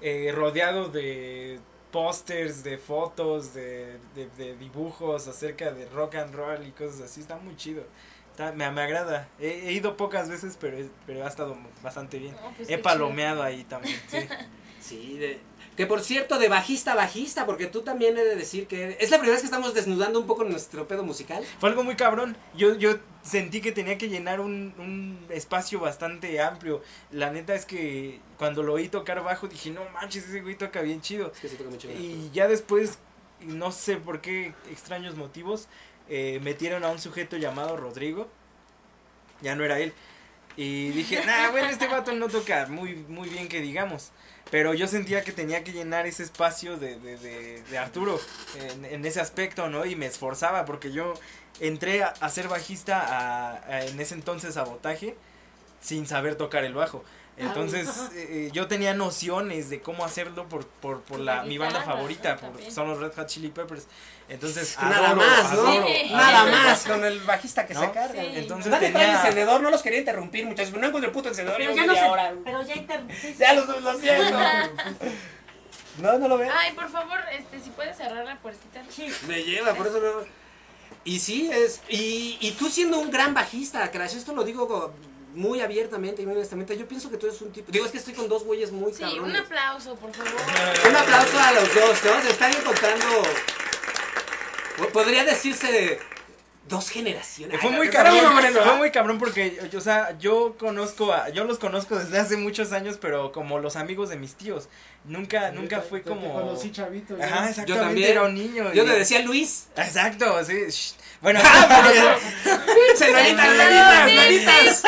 [0.00, 1.58] eh, rodeado de
[1.90, 7.20] pósters, de fotos, de, de, de dibujos acerca de rock and roll y cosas así.
[7.20, 7.82] Está muy chido.
[8.30, 9.28] Está- me, me agrada.
[9.40, 12.36] He, he ido pocas veces, pero, pero ha estado bastante bien.
[12.56, 14.00] pues He palomeado ahí también.
[14.08, 14.18] Sí.
[14.80, 15.38] Sí, de-
[15.80, 19.10] Que por cierto, de bajista a bajista, porque tú también he de decir que es
[19.10, 21.42] la primera vez que estamos desnudando un poco nuestro pedo musical.
[21.58, 22.36] Fue algo muy cabrón.
[22.54, 26.82] Yo, yo sentí que tenía que llenar un, un espacio bastante amplio.
[27.10, 30.82] La neta es que cuando lo oí tocar bajo dije, no manches, ese güey toca
[30.82, 31.32] bien chido.
[31.32, 31.88] Es que sí toca mucho.
[31.90, 32.98] Y ya después,
[33.40, 35.66] no sé por qué extraños motivos,
[36.10, 38.28] eh, metieron a un sujeto llamado Rodrigo.
[39.40, 39.94] Ya no era él.
[40.58, 44.10] Y dije, nah, bueno, este vato no toca muy, muy bien que digamos.
[44.50, 48.20] Pero yo sentía que tenía que llenar ese espacio de, de, de, Arturo
[48.84, 49.86] en, ese aspecto, ¿no?
[49.86, 51.14] Y me esforzaba porque yo
[51.60, 55.16] entré a, ser bajista a- en ese entonces sabotaje
[55.80, 57.04] sin saber tocar el bajo.
[57.36, 61.82] Entonces eh, eh, yo tenía nociones de cómo hacerlo por, por, por la, mi banda
[61.82, 62.50] favorita, ¿no?
[62.52, 63.86] por- son los Red Hot Chili Peppers.
[64.28, 65.60] Entonces, Nada adoro, más, ¿no?
[65.66, 66.10] adoro, Sí.
[66.12, 67.80] Nada más con el bajista que ¿No?
[67.80, 68.20] se carga.
[68.22, 68.28] Sí.
[68.34, 69.20] Entonces Nadie trae tenía...
[69.20, 70.70] encendedor, no los quería interrumpir, muchachos.
[70.70, 71.58] pero No encontré el puto encendedor.
[71.58, 72.08] Pero ya no media sé.
[72.10, 72.34] hora.
[72.44, 73.34] Pero ya interrumpiste.
[73.38, 74.38] Ya lo, lo siento.
[75.98, 76.50] No, no lo veo.
[76.56, 78.82] Ay, por favor, este, si puedes cerrar la puertita.
[78.88, 79.08] Sí.
[79.26, 80.24] Me lleva, por eso no.
[81.04, 81.80] Y sí, es.
[81.88, 84.94] Y, y tú siendo un gran bajista, Crash, esto lo digo
[85.34, 86.76] muy abiertamente y muy honestamente.
[86.76, 87.70] Yo pienso que tú eres un tipo.
[87.70, 90.32] Digo, es que estoy con dos güeyes muy Sí, un aplauso, por favor.
[90.88, 92.22] Un aplauso a los dos, ¿no?
[92.22, 93.06] Se están encontrando.
[94.92, 95.98] Podría decirse.
[96.68, 97.60] Dos generaciones.
[97.60, 98.16] Fue muy cabrón,
[98.62, 102.70] fue muy cabrón porque, o sea, yo conozco a, yo los conozco desde hace muchos
[102.70, 104.68] años, pero como los amigos de mis tíos,
[105.04, 107.16] nunca, nunca Yo fue te- como, conocí chavito.
[107.20, 108.10] ajá, Yo exactamente, también.
[108.12, 108.72] era un niño.
[108.72, 109.66] Yo te decía Luis.
[109.74, 110.92] exacto, sí, shh.
[111.20, 111.40] Bueno,
[112.96, 114.84] Se lo editas, lo Editado, sí, lo editas.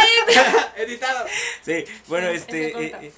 [0.77, 1.27] Editado.
[1.63, 3.13] sí, bueno, este, eh, eh,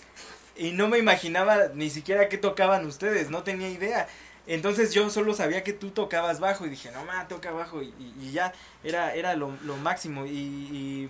[0.57, 4.09] y no me imaginaba ni siquiera qué tocaban ustedes, no tenía idea.
[4.47, 7.87] Entonces yo solo sabía que tú tocabas bajo y dije, no ma, toca bajo y,
[7.99, 11.09] y- y ya, era, era lo, lo máximo y, y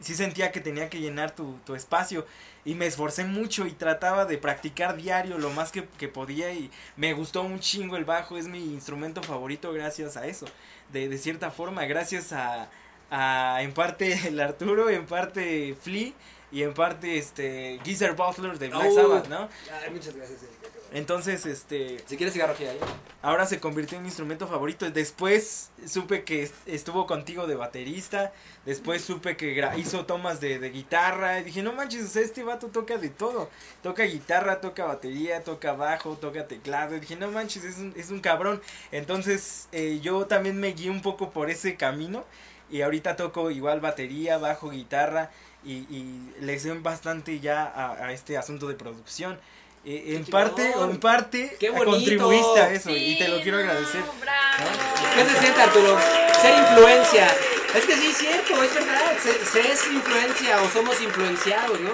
[0.00, 2.26] sí sentía que tenía que llenar tu, tu espacio
[2.64, 6.68] y me esforcé mucho y trataba de practicar diario lo más que, que podía y
[6.96, 10.46] me gustó un chingo el bajo, es mi instrumento favorito gracias a eso,
[10.92, 12.68] de, de cierta forma, gracias a,
[13.10, 16.12] a en parte el Arturo, en parte Flea
[16.50, 18.94] y en parte este Geezer Butler de Black Oh.
[18.94, 19.48] Sabbath, ¿no?
[19.82, 20.42] Ay, muchas gracias.
[20.42, 20.68] Erika.
[20.90, 22.78] Entonces, este, Si quieres cigarro ahí.
[23.20, 24.90] ahora se convirtió en mi instrumento favorito.
[24.90, 28.32] Después supe que est- estuvo contigo de baterista.
[28.64, 31.40] Después supe que hizo tomas de, de guitarra.
[31.40, 33.50] Y dije, no manches, este vato toca de todo.
[33.82, 36.96] Toca guitarra, toca batería, toca bajo, toca teclado.
[36.96, 38.62] Y dije, no manches, es un, es un cabrón.
[38.90, 42.24] Entonces eh, yo también me guié un poco por ese camino.
[42.70, 45.30] Y ahorita toco igual batería, bajo, guitarra.
[45.64, 49.38] Y, y le sé bastante ya a, a este asunto de producción.
[49.84, 51.84] Eh, en Qué parte, en parte, bonito.
[51.84, 52.90] contribuiste a eso.
[52.90, 54.02] Sí, y te lo quiero no, agradecer.
[54.20, 54.70] Bravo.
[55.14, 55.98] ¿Qué se siente, Arturo?
[56.40, 57.26] Ser influencia.
[57.74, 59.12] Es que sí, es cierto, es verdad.
[59.22, 61.90] Se, se es influencia o somos influenciados, ¿no?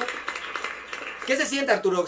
[1.27, 2.05] ¿Qué se siente, Arturo?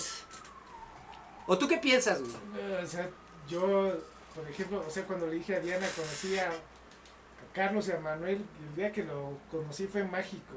[1.47, 2.33] ¿O tú qué piensas, güey?
[2.59, 3.09] Eh, O sea,
[3.49, 3.93] yo,
[4.35, 6.53] por ejemplo, o sea, cuando le dije a Diana, conocí a, a
[7.57, 10.57] Carlos y a Manuel, el día que lo conocí fue mágico.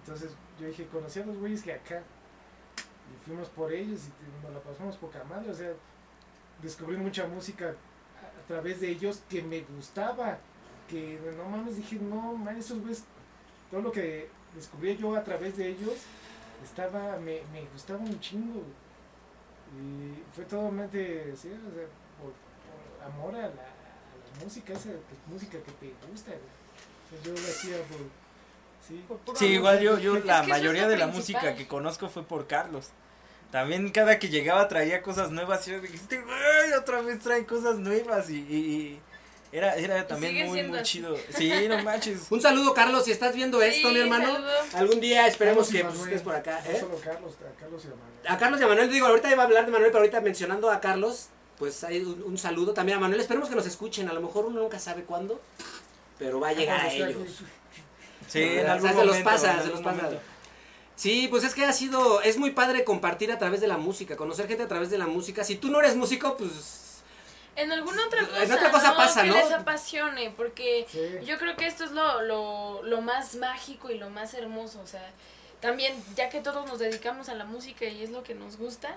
[0.00, 2.02] Entonces yo dije, conocí a los güeyes que acá.
[3.14, 5.48] Y fuimos por ellos y nos la pasamos poca madre.
[5.48, 5.70] O sea,
[6.60, 10.38] descubrí mucha música a, través de ellos que me gustaba.
[10.88, 13.04] Que no mames, dije, no mames, esos güeyes,
[13.70, 15.94] todo lo que descubrí yo a través de ellos,
[16.64, 18.64] estaba, me, me gustaba un chingo.
[19.78, 21.86] Y fue totalmente, sí, o sea,
[22.18, 23.77] por, por amor a la
[24.44, 26.30] música, esa pues, música que te gusta.
[26.30, 27.22] güey.
[27.24, 27.98] Yo lo hacía por,
[28.86, 29.04] sí.
[29.24, 31.42] Por Sí, igual yo, yo la mayoría de la principal.
[31.42, 32.88] música que conozco fue por Carlos.
[33.50, 37.78] También cada que llegaba traía cosas nuevas y yo dijiste, güey, otra vez trae cosas
[37.78, 39.00] nuevas y, y-
[39.50, 40.98] y era, era también muy, muy así.
[40.98, 41.16] chido.
[41.34, 42.26] Sí, no manches.
[42.30, 44.30] Un saludo, Carlos, si estás viendo esto, mi hermano.
[44.34, 44.50] saludo.
[44.74, 46.60] Algún día esperemos que pues, estés por acá.
[46.62, 46.80] No ¿eh?
[46.80, 48.28] solo Carlos, a Carlos y a Manuel.
[48.28, 50.70] A Carlos y a Manuel, digo, ahorita iba a hablar de Manuel, pero ahorita mencionando
[50.70, 53.20] a Carlos, pues hay un, un saludo también a Manuel.
[53.20, 54.08] Esperemos que nos escuchen.
[54.08, 55.40] A lo mejor uno nunca sabe cuándo,
[56.18, 57.16] pero va a llegar a ellos.
[58.28, 60.02] Sí, en O sea, algún se los pasa, en se los pasa.
[60.02, 60.20] momento.
[60.96, 64.16] Sí, pues es que ha sido, es muy padre compartir a través de la música,
[64.16, 65.44] conocer gente a través de la música.
[65.44, 67.02] Si tú no eres músico, pues
[67.54, 69.36] En alguna otra En cosa, otra cosa pasa, que ¿no?
[69.36, 71.24] les apasione, porque Sí.
[71.24, 74.86] yo creo que esto es lo, lo, lo más mágico y lo más hermoso, o
[74.88, 75.08] sea,
[75.60, 78.96] también ya que todos nos dedicamos a la música y es lo que nos gusta,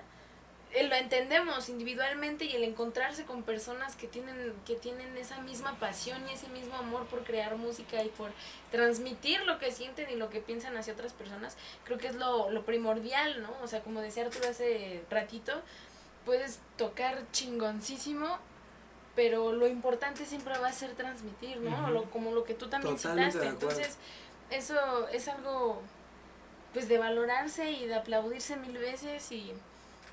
[0.88, 6.26] lo entendemos individualmente y el encontrarse con personas que tienen, que tienen esa misma pasión
[6.28, 8.30] y ese mismo amor por crear música y por
[8.70, 12.50] transmitir lo que sienten y lo que piensan hacia otras personas, creo que es lo,
[12.50, 13.50] lo primordial, ¿no?
[13.62, 15.52] O sea, como decía Arturo hace ratito,
[16.24, 18.38] puedes tocar chingoncísimo,
[19.14, 21.90] pero lo importante siempre va a ser transmitir, ¿no?
[21.90, 23.48] Lo- como lo que tú también Totalmente citaste.
[23.48, 23.98] Entonces,
[24.50, 25.82] eso es algo
[26.72, 29.52] pues de valorarse y de aplaudirse mil veces y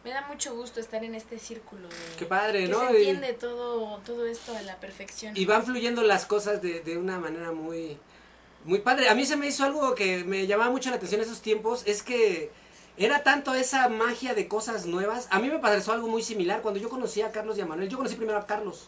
[0.04, 1.88] Me da mucho gusto estar en este círculo.
[1.90, 2.80] de- Qué padre, que ¿no?
[2.88, 5.36] se Y- entiende todo, todo esto a la perfección.
[5.36, 7.98] Y van fluyendo las cosas de, de una manera muy,
[8.64, 9.10] muy padre.
[9.10, 11.84] A mí se me hizo algo que me llamaba mucho la atención en esos tiempos,
[11.86, 12.50] es que
[12.98, 15.28] era tanto esa magia de cosas nuevas.
[15.32, 17.90] A mí me pareció algo muy similar cuando yo conocí a Carlos y a Manuel.
[17.90, 18.88] Yo conocí primero a Carlos.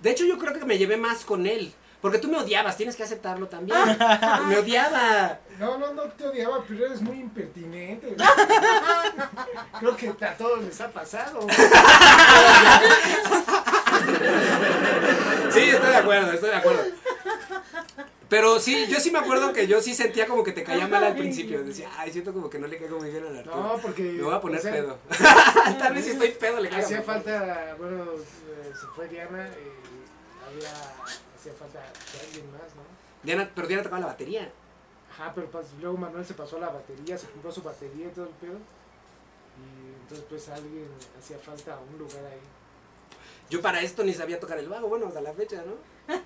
[0.00, 1.72] De hecho, yo creo que me llevé más con él.
[2.02, 3.78] Porque tú me odiabas, tienes que aceptarlo también.
[4.48, 5.38] me odiaba.
[5.58, 8.16] No, no, no te odiaba, pero eres muy impertinente.
[9.78, 11.46] Creo que a todos les ha pasado.
[15.50, 16.82] Sí, estoy de acuerdo, estoy de acuerdo.
[18.28, 21.04] Pero sí, yo sí me acuerdo que yo sí sentía como que te caía mal
[21.04, 21.62] al principio.
[21.62, 23.56] Decía, ay, siento como que no le caigo muy bien al Arturo.
[23.56, 24.02] No, porque.
[24.02, 24.98] me voy a poner o sea, pedo.
[25.78, 26.86] Tal vez si estoy pedo le caigo.
[26.86, 30.72] Hacía falta, bueno, eh, se fue Diana y había,
[31.42, 31.82] hacía falta
[32.24, 32.82] alguien más, ¿no?
[33.24, 34.50] Diana, pero Diana tocaba la batería.
[35.10, 38.10] Ajá, pero pas- luego Manuel se pasó a la batería, se compró su batería y
[38.10, 38.58] todo el pedo.
[39.58, 42.40] Y entonces pues alguien hacía falta un lugar ahí.
[43.50, 45.74] Yo para esto ni sabía tocar el bajo, bueno, hasta la fecha, ¿no?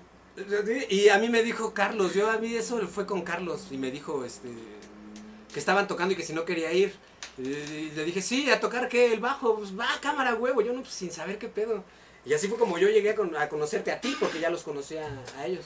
[0.89, 3.89] Y a mí me dijo Carlos, yo a mí eso fue con Carlos y me
[3.89, 4.49] dijo este
[5.51, 6.93] que estaban tocando y que si no quería ir.
[7.39, 10.81] Y le dije, sí, a tocar qué, el bajo, pues va, cámara, huevo, yo no,
[10.81, 11.83] pues, sin saber qué pedo.
[12.27, 14.63] Y así fue como yo llegué a, con- a conocerte a ti, porque ya los
[14.63, 15.65] conocía a ellos.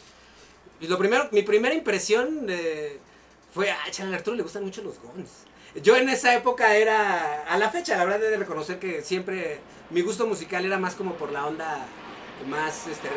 [0.79, 2.97] Y lo primero, mi primera impresión eh,
[3.53, 5.29] fue, ah, a Arturo le gustan mucho los Guns.
[5.81, 10.01] Yo en esa época era, a la fecha, la verdad de reconocer que siempre mi
[10.01, 11.85] gusto musical era más como por la onda
[12.47, 13.07] más este,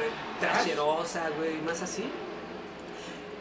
[0.41, 2.05] trasherosa, güey, más así.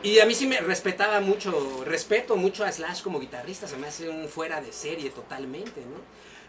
[0.01, 3.87] Y a mí sí me respetaba mucho, respeto mucho a Slash como guitarrista, se me
[3.87, 5.97] hace un fuera de serie totalmente, ¿no?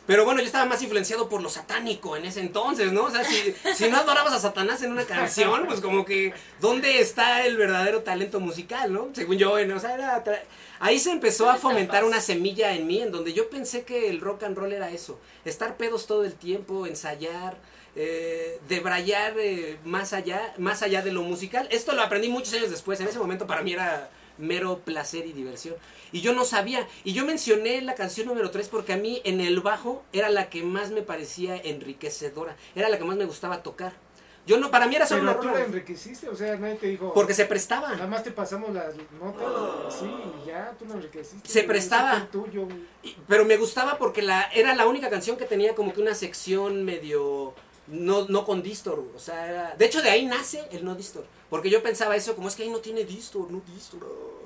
[0.07, 3.05] Pero bueno, yo estaba más influenciado por lo satánico en ese entonces, ¿no?
[3.05, 7.01] O sea, si, si no adorabas a Satanás en una canción, pues como que, ¿dónde
[7.01, 9.09] está el verdadero talento musical, no?
[9.15, 9.77] Según yo, ¿no?
[9.77, 10.23] o sea, era
[10.81, 14.21] ahí se empezó a fomentar una semilla en mí, en donde yo pensé que el
[14.21, 17.57] rock and roll era eso, estar pedos todo el tiempo, ensayar,
[17.97, 21.67] eh, debrayar eh, más allá, más allá de lo musical.
[21.71, 25.33] Esto lo aprendí muchos años después, en ese momento para mí era mero placer y
[25.33, 25.77] diversión.
[26.13, 29.41] Y yo no sabía, y yo mencioné la canción número 3 porque a mí en
[29.41, 33.63] el bajo era la que más me parecía enriquecedora, era la que más me gustaba
[33.63, 33.93] tocar.
[34.47, 36.75] Yo no, para mí era solo Pero una tú rola, la enriqueciste, o sea, nadie
[36.75, 37.15] te dijo.
[37.15, 38.07] porque se Nada prestaba.
[38.07, 39.47] más te pasamos las notas
[39.89, 41.49] así y ya, tú la enriqueciste.
[41.49, 42.29] Se prestaba.
[42.31, 42.69] tuyo.
[43.27, 46.85] Pero me gustaba porque la, era la única canción que tenía como que una sección
[46.85, 47.55] medio
[47.87, 51.25] no, no con distor, o sea, era- de hecho de ahí nace el no distor,
[51.51, 54.01] porque yo pensaba eso como es que ahí no tiene distor, no distor.
[54.05, 54.41] ah".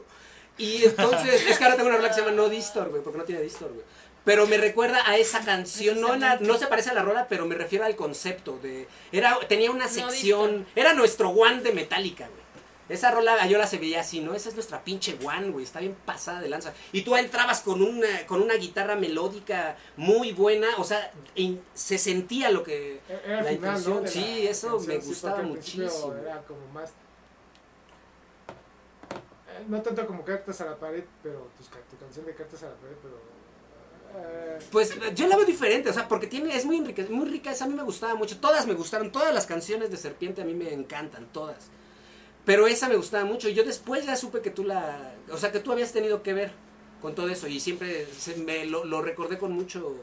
[0.59, 3.19] Y entonces, es que ahora tengo una rola que se llama No Distor, güey, porque
[3.19, 3.85] no tiene distor, güey.
[4.25, 7.47] Pero me recuerda a esa canción, no, la- no se parece a la rola, pero
[7.47, 12.27] me refiero al concepto de era tenía una No sección, era nuestro one de Metallica,
[12.29, 12.43] güey.
[12.89, 14.35] Esa rola yo la se veía así, ¿no?
[14.35, 15.65] Esa es nuestra pinche one, güey.
[15.65, 16.73] Está bien pasada de lanza.
[16.93, 20.69] Y tú entrabas con una, con una guitarra melódica muy buena.
[20.79, 23.01] O sea, in- se sentía lo que...
[23.09, 23.79] Era el La final, ¿no?
[23.99, 26.15] intención, la sí, eso canción, me sí, gustaba muchísimo.
[26.15, 26.91] Era como más.
[29.51, 31.49] eh, No tanto como cartas a la pared, pero
[31.91, 33.17] tu canción de cartas a la pared, pero.
[34.25, 37.51] eh, Pues yo la veo diferente, o sea, porque tiene, es muy, enrique- muy rica,
[37.51, 38.39] esa a mí me gustaba mucho.
[38.41, 41.71] Todas me gustaron, todas las canciones de Serpiente a mí me encantan, todas.
[42.49, 43.49] Pero esa me gustaba mucho.
[43.51, 45.13] Y yo después ya supe que tú la...
[45.31, 46.51] O sea, que tú habías tenido que ver
[47.03, 47.47] con todo eso.
[47.47, 49.95] Y siempre se me lo, lo recordé con mucho...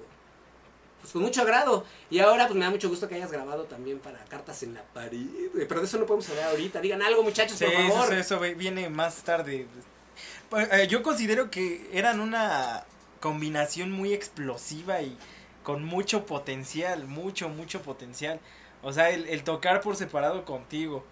[1.02, 1.86] Pues con mucho agrado.
[2.12, 4.84] Y ahora pues me da mucho gusto que hayas grabado también para Cartas en la
[4.84, 5.26] Pared.
[5.68, 6.82] Pero de eso no podemos hablar ahorita.
[6.82, 8.14] Digan algo muchachos, Sí, por eso, favor.
[8.14, 9.66] eso ve- viene más tarde.
[10.50, 12.86] Pues, eh, Yo considero que eran una
[13.22, 15.18] combinación muy explosiva y
[15.64, 18.40] con mucho potencial, mucho, mucho potencial.
[18.84, 21.04] O sea, el, el tocar por separado contigo,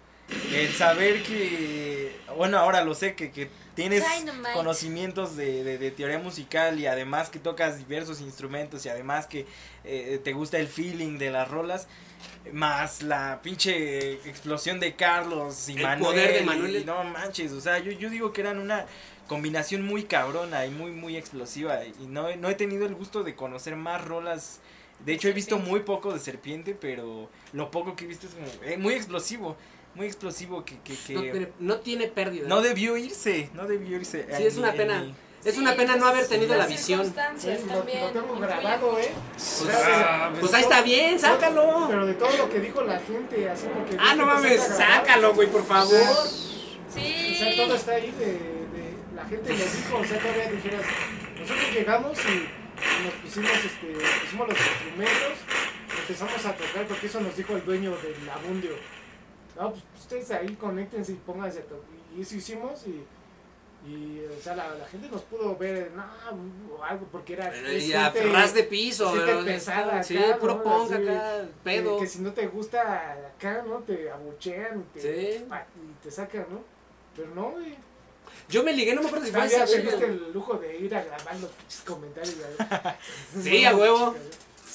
[0.52, 4.52] el saber que, bueno, ahora lo sé, que, que tienes Dynamite.
[4.54, 9.46] conocimientos de, de- de teoría musical y además que tocas diversos instrumentos y además que
[9.84, 11.86] eh, te gusta el feeling de las rolas.
[12.52, 16.02] Más la pinche explosión de Carlos y El Manuel.
[16.14, 16.76] poder de Manuel.
[16.76, 18.86] y no manches, o sea, yo, yo digo que eran una
[19.28, 21.84] combinación muy cabrona y muy, muy explosiva.
[21.84, 24.60] Y no, he- no he tenido el gusto de conocer más rolas.
[25.04, 28.34] De hecho, he visto muy poco de Serpiente, pero lo poco que he visto es
[28.34, 29.56] como, eh, muy explosivo.
[29.94, 32.48] Muy explosivo que, que, que No, tiene, no tiene pérdida.
[32.48, 33.50] no debió irse.
[33.54, 34.26] No debió irse.
[34.36, 35.04] Sí, es una pena.
[35.44, 37.04] Es Sí, una pena no pues, haber tenido la visión.
[37.36, 39.12] sí, lo, también lo tengo grabado, ¿eh?
[39.32, 41.86] Pues, Ah, Pues ahí está bien, sácalo.
[41.88, 43.96] Pero de todo lo que dijo la gente, así porque.
[44.00, 45.92] Ah, no mames, sácalo, güey, por favor.
[45.94, 46.30] O sea,
[46.94, 47.34] Sí.
[47.34, 50.82] O sea, todo está ahí de, de- la gente lo dijo, o sea, todavía dijeras,
[51.40, 53.86] nosotros llegamos y nos pusimos, este,
[54.22, 55.32] pusimos los instrumentos,
[56.00, 58.70] empezamos a tocar, porque eso nos dijo el dueño del abundio.
[59.56, 61.84] No, pues ustedes ahí conéctense y pónganse a.
[62.16, 63.04] Y eso hicimos y,
[63.86, 66.02] Y, o sea, la, la gente nos pudo ver, no,
[66.74, 67.52] o algo, porque era.
[67.78, 70.62] Ya, gente- ras de piso, pero- pesada sí, acá, puro ¿no?
[70.62, 71.96] punk Así, acá, pedo.
[71.98, 73.80] Que, que si no te gusta acá, ¿no?
[73.80, 75.00] Te abuchean te,
[75.36, 75.44] Sí.
[75.44, 76.62] y te sacan, ¿no?
[77.14, 77.76] Pero no, güey.
[78.48, 79.42] Yo me ligué, no me acuerdo si fue
[79.88, 80.04] diste año.
[80.06, 81.50] el lujo de ir a grabar los
[81.86, 82.36] comentarios.
[83.42, 84.14] Sí, a huevo.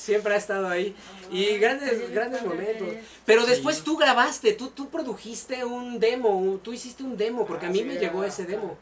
[0.09, 0.95] Siempre ha estado ahí.
[1.31, 2.87] Y grandes, grandes momentos.
[3.25, 3.83] Pero después Sí.
[3.85, 7.79] tú grabaste, tú, tú produjiste un demo, tú hiciste un demo, porque a Ah, mí
[7.79, 8.75] sí, me llegó ese demo.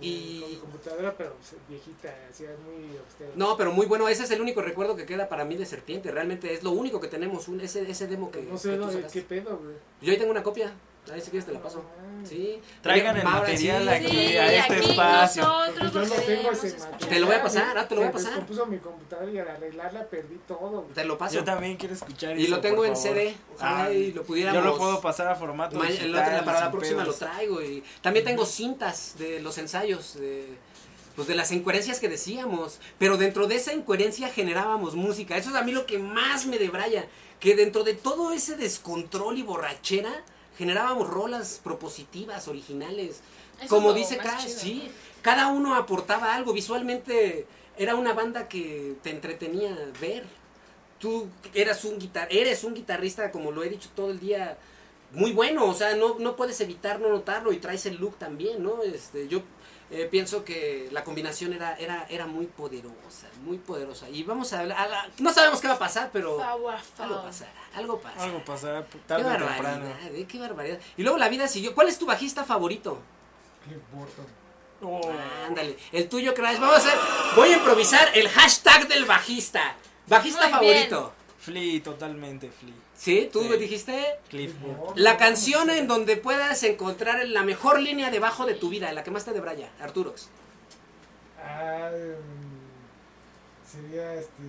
[0.00, 0.40] Y...
[0.40, 1.34] Con mi computadora, pero
[1.68, 3.30] viejita, así muy austera.
[3.34, 6.10] No, pero muy bueno, ese es el único recuerdo que queda para mí de Serpiente,
[6.12, 8.86] realmente es lo único que tenemos, un, ese, ese demo que, no sé que tú
[8.86, 9.74] no, qué pedo, güey.
[10.00, 10.72] Yo ahí tengo una copia,
[11.10, 11.84] ahí si quieres te la paso.
[12.02, 12.28] Mames.
[12.28, 12.60] Sí.
[12.82, 13.88] Traigan el material sí.
[13.88, 15.42] aquí, Sí, a este aquí espacio.
[15.44, 17.08] nosotros yo lo no tengo ese material.
[17.08, 18.30] Te lo voy a pasar, ah, te lo voy a pasar.
[18.30, 20.82] descompuso mi computadora y al arreglarla perdí todo.
[20.94, 21.34] Te lo paso.
[21.36, 23.08] Yo también quiero escuchar Y eso, lo tengo por en favor.
[23.14, 24.62] CD, ojalá Ah, y lo pudiéramos.
[24.62, 27.20] Yo lo puedo pasar a formato el otro- para la próxima pedos.
[27.20, 30.56] lo traigo y también tengo cintas de los ensayos de
[31.16, 35.36] pues de las incoherencias que decíamos, pero dentro de esa incoherencia generábamos música.
[35.36, 37.06] Eso es a mí lo que más me debraya,
[37.40, 40.12] que dentro de todo ese descontrol y borrachera
[40.58, 43.20] generábamos rolas propositivas, originales.
[43.60, 44.90] Eso Como dice chido, sí,
[45.22, 50.24] cada uno aportaba algo, visualmente era una banda que te entretenía ver.
[50.98, 54.58] Tú eras un guitar eres un guitarrista, como lo he dicho todo el día,
[55.12, 58.62] muy bueno, o sea, no, no puedes evitar no notarlo y traes el look también,
[58.62, 58.82] ¿no?
[58.82, 59.42] Este, yo
[59.90, 64.08] eh, pienso que la combinación era, era, era muy poderosa, muy poderosa.
[64.10, 67.50] Y vamos a hablar, a la- no sabemos qué va a pasar, pero algo pasará,
[67.74, 68.22] algo pasará.
[68.24, 69.94] Algo pasará Qué tarde o barbaridad, temprano.
[70.14, 70.78] eh, qué barbaridad.
[70.96, 71.74] Y luego la vida siguió.
[71.74, 73.00] ¿Cuál es tu bajista favorito?
[73.64, 74.26] Cliff Burton.
[74.80, 75.10] Oh.
[75.46, 76.58] Ándale, el tuyo, Crash.
[76.60, 76.94] Vamos a hacer,
[77.34, 79.74] voy a improvisar el hashtag del bajista.
[80.06, 81.12] Bajista Muy favorito.
[81.38, 82.74] Flea, totalmente Flea.
[82.96, 83.28] ¿Sí?
[83.32, 83.48] ¿Tú Sí.
[83.48, 84.04] me dijiste?
[84.28, 84.92] Cliff Burton.
[84.96, 89.10] La canción en donde puedas encontrar la mejor línea debajo de tu vida, la que
[89.12, 90.28] más te debraya, Arturox.
[91.40, 92.16] Ah, em,
[93.70, 94.42] sería este.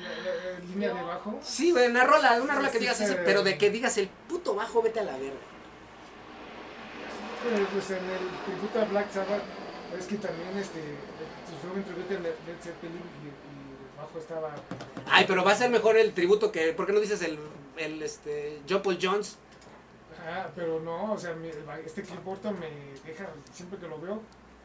[0.00, 1.38] La, la- la línea de bajo.
[1.42, 4.08] Sí, güey, una rola, una rola que Sí, digas ese, pero de que digas el
[4.28, 5.36] puto bajo, vete a la verga.
[7.48, 9.42] Eh, Pues en el tributo a Black Sabbath,
[9.98, 10.80] es que también este.
[11.62, 13.00] Fue un tributo a Led Zeppelin
[13.96, 14.54] bajo estaba.
[15.08, 17.38] Ay, pero va a ser mejor el tributo que, ¿por qué no dices el,
[17.76, 19.36] el este, John Paul Jones?
[20.20, 21.50] Ajá, pero no, o sea, mi-
[21.84, 22.68] este Cliff Burton me
[23.06, 24.20] deja, siempre que lo veo,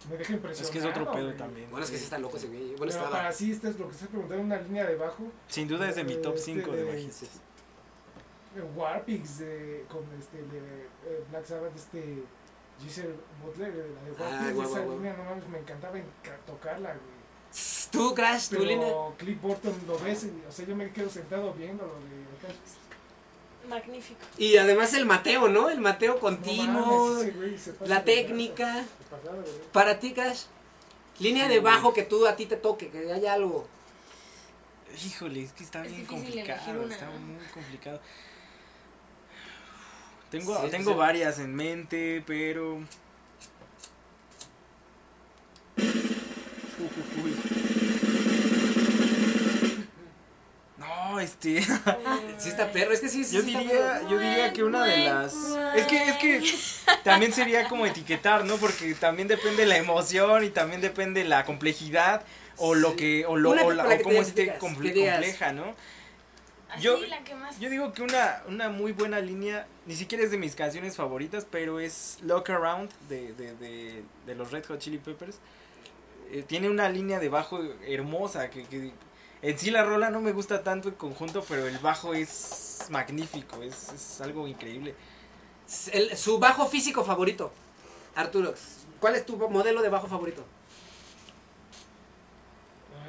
[0.09, 0.65] me deja impresionado.
[0.67, 1.69] Es que es otro pedo también.
[1.69, 2.59] Bueno, es que sí está loco ese güey.
[2.69, 3.11] Bueno, Pero estaba.
[3.11, 5.23] para sí, esto es lo que estás preguntando, una línea de bajo.
[5.47, 7.29] Sin duda es de mi top Este, 5 de de- bajistas.
[8.55, 10.57] eh, Warpix de, con este de
[11.05, 12.23] eh, Black Sabbath, este
[12.81, 13.15] Giselle
[13.45, 14.97] Butler, de la de Ah, Warpix, guau, esa guau, guau.
[14.97, 17.10] línea no mames, me encantaba enca- tocarla, güey.
[17.91, 18.87] Tú, Crash, tu línea.
[18.87, 22.57] Pero Cliff Burton lo ves, y, o sea, yo me quedo sentado viéndolo de acá.
[23.69, 24.19] Magnífico.
[24.37, 25.69] Y además el Mateo, ¿no?
[25.69, 27.07] El Mateo No continuo.
[27.15, 28.75] mames, güey pasa la técnica.
[28.75, 28.89] lanza.
[29.71, 30.43] Para ti, Crash.
[31.19, 31.73] Línea Sí, de güey.
[31.73, 33.67] bajo que tú a ti te toque, que haya algo.
[35.05, 36.81] Híjole, es que está Es bien complicado.
[36.83, 37.19] una, Está ¿no?
[37.19, 38.01] muy complicado.
[40.29, 40.97] Tengo, Sí, tengo sí.
[40.97, 42.79] varias en mente, pero.
[52.37, 54.09] Sí está perro, es que sí, sí, Yo sí diría, perro.
[54.09, 55.33] yo diría que una de las.
[55.75, 56.43] Es que, es que
[57.03, 58.57] también sería como etiquetar, ¿no?
[58.57, 62.23] Porque también depende la emoción y también depende la complejidad
[62.57, 65.75] o lo que, o, lo, o, la- cómo esté comple- compleja, ¿no?
[66.69, 67.59] Así Yo- la que más.
[67.59, 71.45] Yo digo que una, una muy buena línea, ni siquiera es de mis canciones favoritas,
[71.49, 75.37] pero es Look Around de, de, de, de los Red Hot Chili Peppers.
[76.31, 78.91] Eh, tiene una línea de bajo hermosa, que, que
[79.41, 83.61] en sí la rola no me gusta tanto en conjunto, pero el bajo es magnífico,
[83.63, 84.95] es, es algo increíble.
[85.91, 87.51] El- su bajo físico favorito,
[88.15, 88.59] Arturox.
[88.99, 90.45] ¿Cuál es tu modelo de bajo favorito?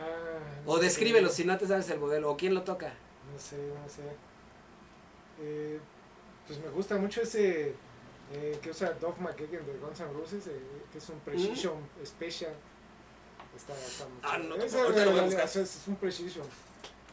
[0.01, 0.85] Ah, O no sé.
[0.85, 2.31] descríbelo si no te sabes el modelo.
[2.31, 2.93] ¿O quién lo toca?
[3.33, 4.03] No sé, no sé.
[5.41, 5.81] Eh,
[6.47, 7.75] pues me gusta mucho ese
[8.33, 12.53] eh, que usa Dove McKagan de Guns N' Roses, eh, que es un Precision Special.
[13.57, 15.45] Está, está muy Ah, no, Ese, ahorita lo voy a eh, buscar.
[15.47, 16.47] es, es un Precision,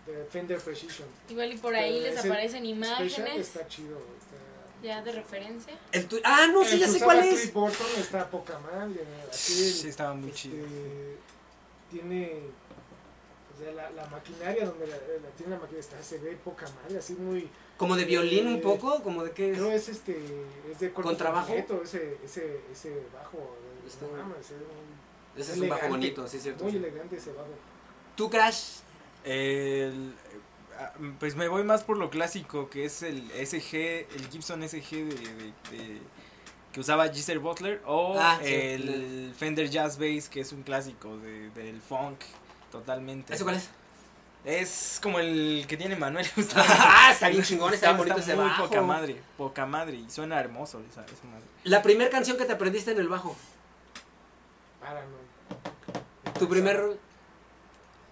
[0.05, 1.07] de Fender Precision.
[1.29, 3.97] Igual y por ahí Pero les aparecen imágenes está chido.
[3.97, 4.37] Está,
[4.87, 5.77] ya de referencia.
[5.91, 7.53] El tu- ah, no, sí, El ya sé cuál es.
[7.53, 9.03] Burton está poca madre.
[9.29, 10.65] Así Sí, estaba muy este, chido.
[11.91, 12.33] Tiene.
[13.55, 16.65] O sea, la, la maquinaria donde la, la- tiene la maquinaria está, se ve poca
[16.83, 17.49] madre, así muy.
[17.77, 19.57] Como de violín un Eh, poco, como de qué es.
[19.57, 20.17] Creo es este.
[20.71, 21.47] Es de cuerpo ¿Contrabajo?
[21.47, 23.55] completo, ese, ese, ese bajo.
[23.85, 24.98] Está- no mames, es un-
[25.39, 26.63] Ese es un bajo bonito, sí, es cierto.
[26.63, 26.77] Muy sí.
[26.79, 27.47] elegante ese bajo.
[28.15, 28.79] ¿Tú, Crash?
[29.23, 30.13] El,
[30.79, 34.89] ah, pues me voy más por lo clásico, que es el SG, el Gibson SG
[34.91, 36.01] de, de, de,
[36.71, 38.53] que usaba Geezer Butler o Ah, sí.
[38.53, 42.19] el Fender Jazz Bass que es un clásico de- del funk
[42.71, 43.33] totalmente.
[43.33, 43.69] ¿Ese cuál es?
[44.45, 46.25] Es como el que tiene Manuel
[46.55, 48.63] ah, está bien chingón, está, bien bonito ese muy bajo.
[48.65, 51.43] poca madre, poca madre y suena hermoso esa, esa madre.
[51.65, 53.35] La primera canción que te aprendiste en el bajo.
[54.89, 56.39] Paranoid.
[56.39, 56.97] Tu primer...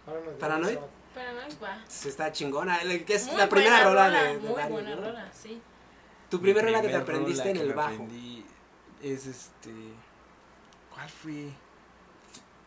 [0.05, 0.35] Paranoid.
[0.39, 0.77] Paranoid.
[0.77, 1.77] No es va.
[1.87, 4.95] Sí, Está chingona, que es Muy la primera buena rola, de, de Muy Dani, buena
[4.95, 5.01] ¿no?
[5.01, 5.61] rola, sí.
[6.29, 7.93] Tu primera Mi rola que te primer aprendiste rola en que el me bajo.
[7.93, 8.45] aprendí
[9.01, 9.71] es este
[10.93, 11.49] ¿Cuál fue?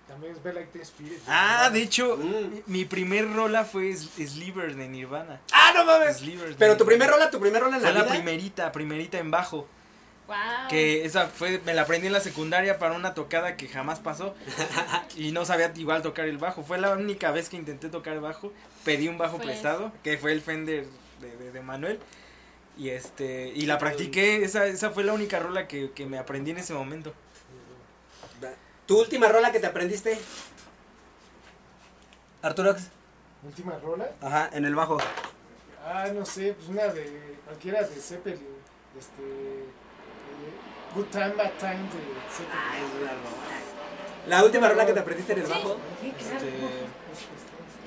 [0.09, 1.21] También es Bell Like Teen Spirit.
[1.29, 2.51] Ah, de hecho, Mm.
[2.51, 5.41] mi, mi primer rola fue Sliver de Nirvana.
[5.53, 6.17] Ah, no mames.
[6.19, 8.15] Sliver de Pero tu primer rola, tu primer rola en la Fue la vida.
[8.15, 9.69] primerita, primerita en bajo.
[10.31, 10.69] Wow.
[10.69, 14.35] Que esa fue, me la aprendí en la secundaria para una tocada que jamás pasó.
[15.17, 16.63] y no sabía igual tocar el bajo.
[16.63, 18.53] Fue la única vez que intenté tocar el bajo.
[18.85, 20.87] Pedí un bajo prestado, que fue el Fender
[21.21, 21.99] de, de- de Manuel.
[22.79, 24.45] Y este y la practiqué.
[24.45, 27.13] Esa, esa fue la única rola que, que me aprendí en ese momento.
[28.87, 30.19] Tu última rola que te aprendiste.
[32.43, 32.75] Arturo.
[33.45, 34.11] Última rola.
[34.21, 34.99] Ajá, en el bajo.
[35.85, 38.47] Ah, no sé, pues una de cualquiera de Zeppelin.
[38.99, 39.65] Este.
[40.95, 43.11] Good Time, Bad Time de Zeppelin.
[44.27, 45.77] La última rola que te aprendiste en el bajo.
[46.01, 46.37] Sí, claro.
[46.37, 46.53] Este,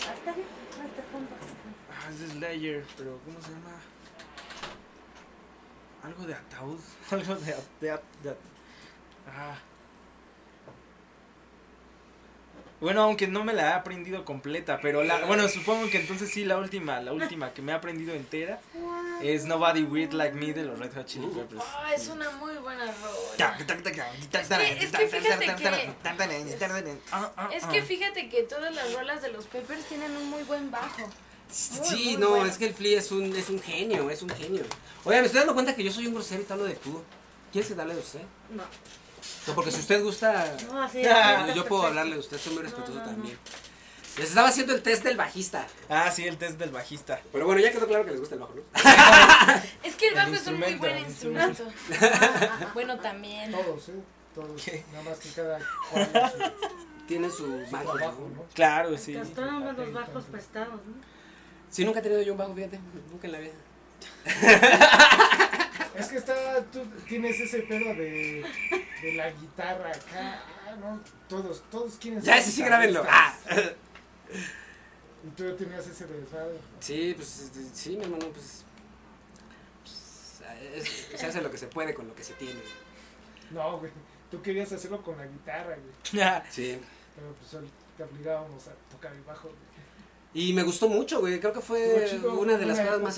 [0.06, 0.10] Ah.
[0.30, 3.72] Ah, ah, es de Slayer, pero ¿cómo se llama?
[6.04, 6.80] Algo de ataúd.
[7.12, 7.88] Algo de, de,
[8.24, 8.38] de-
[9.28, 9.56] ah.
[12.84, 16.44] Bueno, aunque no me la he aprendido completa, pero la, bueno, supongo que entonces sí
[16.44, 18.60] la última, la última que me he aprendido entera
[19.22, 21.64] es Nobody Weird Like Me de los Red Hot Chili Peppers.
[21.64, 23.36] Oh, es una muy buena rola.
[24.74, 25.94] Es que fíjate que-
[27.14, 27.70] Ah, ah, Es ah.
[27.72, 31.00] que fíjate que todas las rolas de los Peppers tienen un muy buen bajo.
[31.08, 31.10] Muy,
[31.50, 32.48] Sí, muy no, bueno.
[32.48, 34.64] es que el Flea es un, es un genio, es un genio.
[35.06, 37.02] Oiga, me estoy dando cuenta que yo soy un grosero y te hablo de tú.
[37.54, 38.22] ¿Quieres que te hable de usted?
[38.54, 38.64] No.
[39.48, 42.54] No, porque si usted gusta, No, así Ah, yo, yo puedo hablarle de usted, soy
[42.54, 43.38] muy respetuoso también.
[44.18, 45.66] Les estaba haciendo el test del bajista.
[45.90, 47.20] Ah, sí, el test del bajista.
[47.32, 48.62] Pero bueno, ya quedó claro que les gusta el bajo, ¿no?
[49.84, 51.64] Es que el El bajo es un muy buen el instrumento.
[52.76, 53.52] bueno, también.
[53.52, 53.94] Todos, ¿eh?
[54.36, 54.62] Todos.
[54.62, 54.84] ¿Qué?
[54.92, 55.60] Nada más que cada
[55.92, 56.44] cual
[57.08, 57.92] Tiene su su magia.
[57.92, 58.36] trabajo, ¿no?
[58.36, 58.46] ¿no?
[58.54, 59.14] Claro, sí.
[59.14, 60.94] Gastamos los bajos prestados, ¿no?
[61.72, 62.80] Sí, nunca he tenido yo un bajo, fíjate,
[63.12, 63.54] nunca en la vida.
[65.96, 68.44] Es que está, tú tienes ese pedo de,
[69.02, 70.42] de la guitarra acá.
[70.68, 73.04] Ah, no, todos, todos quieren Ya, ese sí, grábenlo.
[73.08, 73.36] Ah.
[75.26, 76.58] Y tú tenías ese desmadre.
[76.80, 78.66] Sí, pues este, sí, mi hermano, pues,
[79.84, 80.42] pues,
[80.74, 82.60] es- se hace lo que se puede con lo que se tiene.
[83.52, 83.92] No, güey.
[84.32, 86.26] Tú querías hacerlo con la guitarra, güey.
[86.50, 86.80] Sí.
[87.16, 87.64] Pero pues
[87.98, 89.50] te obligábamos a tocar el bajo.
[89.50, 89.60] güey.
[90.36, 91.40] Y me gustó mucho, güey.
[91.40, 93.18] Creo que fue una de las cosas más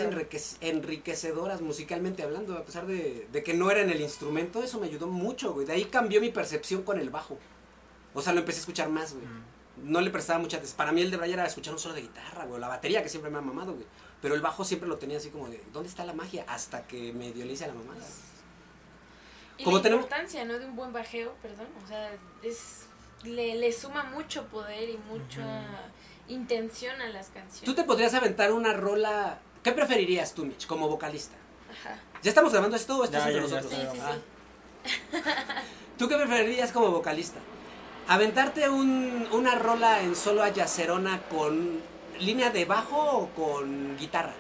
[0.62, 4.88] enriquecedoras musicalmente hablando, a pesar de, de que no era en el instrumento, eso me
[4.88, 5.66] ayudó mucho, güey.
[5.66, 7.38] De ahí cambió mi percepción con el bajo.
[8.14, 9.26] O sea, lo empecé a escuchar más, güey.
[9.84, 10.78] No le prestaba mucha atención.
[10.78, 12.60] Para mí el de Brian era escuchar un solo de guitarra, güey.
[12.60, 13.86] La batería que siempre me ha mamado, güey.
[14.22, 16.46] Pero el bajo siempre lo tenía así como de, ¿dónde está la magia?
[16.48, 18.06] Hasta que me dio la mamada.
[19.58, 20.60] Y Como la tenemos- importancia, ¿no?
[20.60, 21.68] De un buen bajeo, perdón.
[21.84, 22.12] O sea,
[22.44, 22.88] es
[23.24, 25.90] le, le suma mucho poder y mucha
[26.28, 27.64] intención a las canciones.
[27.66, 29.40] Tú te podrías aventar una rola...
[29.64, 31.36] ¿Qué preferirías tú, Mitch, como vocalista?
[31.72, 32.00] Ajá.
[32.22, 33.82] ¿Ya estamos grabando esto o esto Ya, es entre ya, ya nosotros?
[33.82, 35.22] Sí, sí, sí.
[35.24, 35.62] Ah.
[35.98, 37.40] ¿Tú qué preferirías como vocalista?
[38.08, 41.80] ¿Aventarte un- una rola en solo a yacerona con
[42.20, 44.34] línea de bajo o con guitarra?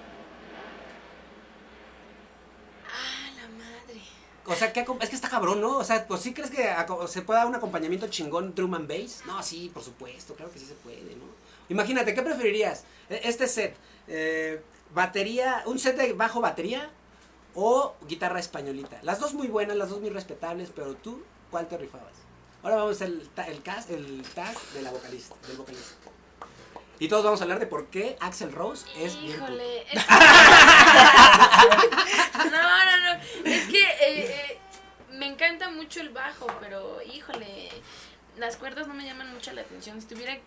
[2.88, 4.01] Ah, la madre.
[4.47, 5.77] O sea, ¿qué acom- es que está cabrón, ¿no?
[5.77, 6.69] O sea, pues sí crees que
[7.07, 9.21] se puede dar un acompañamiento chingón drum and bass.
[9.25, 11.25] No, sí, por supuesto, claro que sí se puede, ¿no?
[11.69, 12.83] Imagínate, ¿qué preferirías?
[13.09, 13.75] E- Este set,
[14.07, 14.61] eh,
[14.93, 16.91] batería, un set de bajo batería
[17.55, 18.99] o guitarra españolita.
[19.01, 22.13] Las dos muy buenas, las dos muy respetables, pero tú, ¿cuál te rifabas?
[22.61, 25.95] Ahora vamos al el cast, el tag de la vocalista, del vocalista.
[26.99, 29.35] Y todos vamos a hablar de por qué Axel Rose es bien.
[29.35, 29.81] Híjole.
[29.91, 30.05] es-
[32.37, 33.19] no, no, no.
[33.45, 34.59] Es que eh, eh,
[35.11, 37.69] me encanta mucho el bajo, pero híjole,
[38.37, 39.99] las cuerdas no me llaman mucho la atención.
[40.01, 40.37] Si tuviera,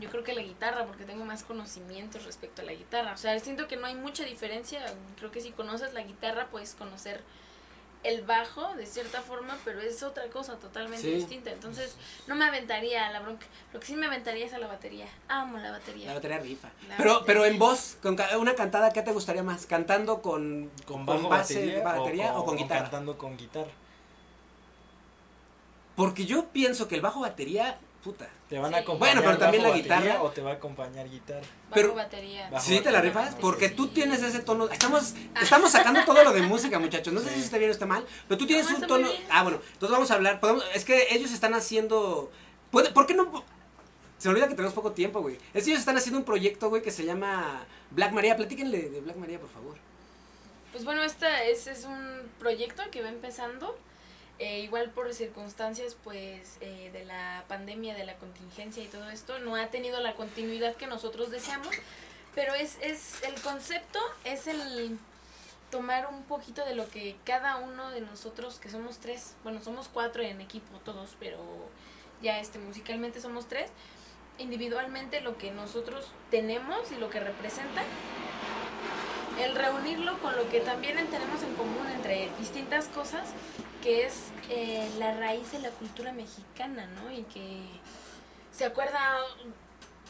[0.00, 3.12] yo creo que la guitarra, porque tengo más conocimientos respecto a la guitarra.
[3.12, 4.82] O sea, siento que no hay mucha diferencia.
[5.18, 7.22] Creo que si conoces la guitarra, puedes conocer
[8.04, 11.12] el bajo de cierta forma, pero es otra cosa totalmente Sí.
[11.14, 11.50] distinta.
[11.52, 11.94] Entonces,
[12.26, 13.46] no me aventaría a la bronca.
[13.72, 15.06] Lo que sí me aventaría es a la batería.
[15.28, 16.08] Amo la batería.
[16.08, 16.68] La batería rifa.
[16.88, 17.26] La Pero, batería.
[17.26, 19.66] pero en voz, con ca- una cantada, ¿qué te gustaría más?
[19.66, 22.82] ¿Cantando con, ¿Con bajo base batería, de batería o con, guitarra?
[22.82, 23.70] cantando con guitarra.
[25.96, 28.28] Porque yo pienso que el bajo batería puta.
[28.48, 28.74] ¿Te van Sí.
[28.76, 30.22] a acompañar Bueno, pero también bajo la guitarra.
[30.22, 31.40] o te va a acompañar guitarra?
[31.40, 32.50] Bajo Pero- batería.
[32.50, 33.34] Bajo ¿Sí te la rifas?
[33.36, 33.90] Porque tú Sí.
[33.94, 34.68] tienes ese tono.
[34.68, 37.12] Estamos, estamos sacando todo lo de música, muchachos.
[37.12, 37.34] No sé Sí.
[37.36, 39.08] si está bien o está mal, pero tú tienes No, un tono.
[39.30, 40.40] Ah, bueno, entonces vamos a hablar.
[40.40, 42.30] podemos- es que ellos están haciendo.
[42.70, 43.44] ¿puede- ¿Por qué no?
[44.18, 45.36] Se me olvida que tenemos poco tiempo, güey.
[45.52, 48.36] Es que ellos están haciendo un proyecto, güey, que se llama Black María.
[48.36, 49.76] Platíquenle de Black María, por favor.
[50.72, 53.76] Pues bueno, esta es, es un proyecto que va empezando.
[54.42, 59.38] Eh, igual por circunstancias pues eh, de la pandemia, de la contingencia y todo esto,
[59.38, 61.72] no ha tenido la continuidad que nosotros deseamos,
[62.34, 64.98] pero es, es el concepto, es el
[65.70, 69.86] tomar un poquito de lo que cada uno de nosotros, que somos tres, bueno, somos
[69.86, 71.38] cuatro en equipo todos, pero
[72.20, 73.70] ya este musicalmente somos tres,
[74.38, 77.84] individualmente lo que nosotros tenemos y lo que representa
[79.40, 83.28] el reunirlo con lo que también tenemos en común entre distintas cosas,
[83.82, 87.12] que es eh, la raíz de la cultura mexicana, ¿no?
[87.12, 87.60] Y que
[88.52, 89.18] se acuerda,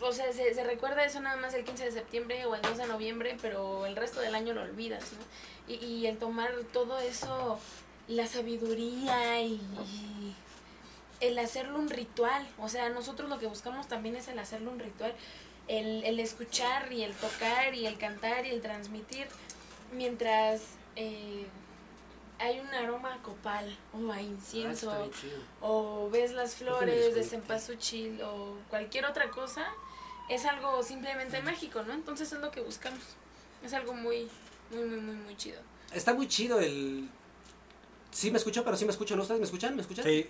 [0.01, 2.87] o sea, se, recuerda eso nada más el 15 de septiembre o el 2 de
[2.87, 5.75] noviembre, pero el resto del año lo olvidas, ¿no?
[5.75, 7.59] Y, el tomar todo eso,
[8.09, 10.35] la sabiduría y, y
[11.20, 14.81] el hacerlo un ritual, o sea, nosotros lo que buscamos también es el hacerlo un
[14.81, 15.14] ritual
[15.68, 19.27] el, el escuchar y el tocar y el cantar y el transmitir
[19.93, 20.62] mientras
[20.97, 21.47] eh,
[22.43, 23.64] hay un aroma a copal
[23.95, 25.38] o a incienso Ah, chido.
[25.61, 29.64] o ves las flores de cempasúchil o cualquier otra cosa
[30.28, 31.93] es algo simplemente mágico, ¿no?
[31.93, 33.01] Entonces es lo que buscamos.
[33.64, 34.28] Es algo muy,
[34.70, 35.61] muy, muy, muy, muy chido.
[35.93, 37.09] Está muy chido el.
[38.11, 39.14] Sí me escucho, pero sí me escucho.
[39.16, 39.76] ¿No ustedes me escuchan?
[39.76, 40.05] ¿Me escuchan?
[40.05, 40.28] Sí.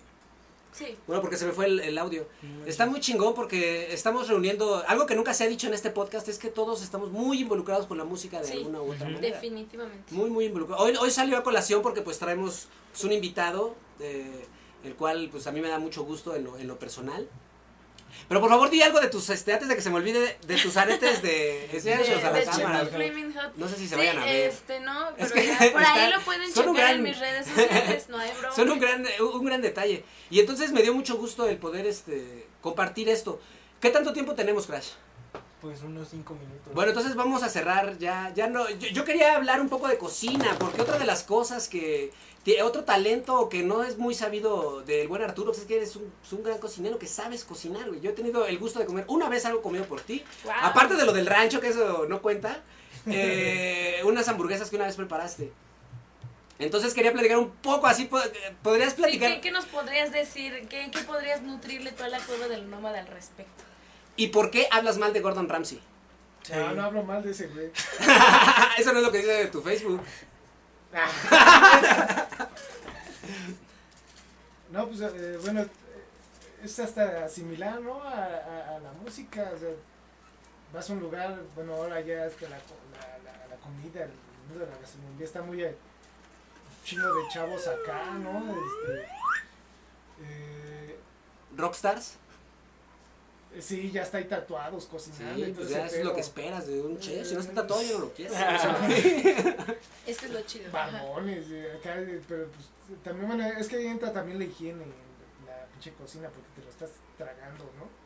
[0.72, 0.96] Sí.
[1.06, 2.26] Bueno, porque se me fue el, el audio.
[2.66, 4.82] Está muy chingón porque estamos reuniendo.
[4.88, 7.86] Algo que nunca se ha dicho en este podcast es que todos estamos muy involucrados
[7.86, 8.52] con la música de Sí.
[8.54, 9.34] alguna u otra manera.
[9.36, 10.14] Definitivamente.
[10.14, 10.82] Muy, muy involucrado.
[10.82, 14.46] Hoy, hoy salió a colación porque pues traemos pues, un invitado, eh,
[14.84, 17.28] el cual pues a mí me da mucho gusto en lo, en lo personal.
[18.28, 20.56] Pero por favor di algo de tus, este, antes de que se me olvide, de
[20.56, 21.28] tus aretes de...
[21.72, 22.78] De, enséñaselos a la cámara.
[22.90, 23.56] Hot.
[23.56, 24.50] No sé si se Sí, vayan a ver.
[24.50, 27.02] este no, Es pero que ya por ahí lo pueden son un checar gran- en
[27.10, 28.54] mis redes sociales, no hay broma.
[28.54, 30.04] Son un gran, un gran detalle.
[30.30, 33.40] Y entonces me dio mucho gusto el poder este, compartir esto.
[33.80, 34.90] ¿Qué tanto tiempo tenemos, Crash?
[35.60, 36.74] Pues unos cinco minutos.
[36.74, 37.96] Bueno, entonces vamos a cerrar.
[37.98, 38.68] Ya, ya no.
[38.68, 42.10] Yo, yo quería hablar un poco de cocina, porque otra de las cosas que.
[42.64, 46.12] Otro talento que no es muy sabido del buen Arturo, pues es que eres un,
[46.24, 48.00] es un gran cocinero que sabes cocinar, güey.
[48.00, 50.24] Yo he tenido el gusto de comer una vez algo comido por ti.
[50.44, 50.52] Wow.
[50.62, 52.60] Aparte de lo del rancho, que eso no cuenta.
[53.06, 55.52] eh, unas hamburguesas que una vez preparaste.
[56.58, 58.04] Entonces quería platicar un poco así.
[58.06, 58.20] po-
[58.62, 59.34] ¿Podrías Sí, platicar?
[59.34, 60.66] ¿qué, qué nos podrías decir?
[60.68, 63.64] ¿Qué, qué podrías nutrirle toda la cueva del nómada al respecto?
[64.16, 65.80] ¿Y por qué hablas mal de Gordon Ramsay?
[66.42, 66.52] Sí.
[66.54, 67.70] No, no hablo mal de ese güey.
[68.78, 70.00] Eso no es lo que dice de tu Facebook.
[74.70, 75.64] No, pues eh, bueno,
[76.62, 78.02] es hasta similar, ¿no?
[78.02, 79.52] A, a- la música.
[80.72, 84.10] Vas a un lugar, bueno, ahora ya co- la, la, la comida, el
[84.48, 85.76] mundo de la gastronomía está muy eh,
[86.84, 88.38] chino de chavos acá, ¿no?
[88.54, 89.02] Este,
[90.22, 90.98] eh,
[91.56, 92.14] Rockstars.
[93.60, 95.44] Sí, ya está ahí tatuados, Sí, cocinando.
[95.44, 97.26] todo pues ya es lo que esperas de un chef.
[97.26, 98.34] Si no está tatuado, yo no lo quiero.
[100.06, 100.70] Esto es lo chido.
[101.50, 101.96] eh, acá,
[102.28, 102.66] pero pues
[103.04, 104.90] también, bueno, es que ahí entra también la higiene en
[105.46, 108.02] la pinche cocina porque te lo estás tragando, ¿no?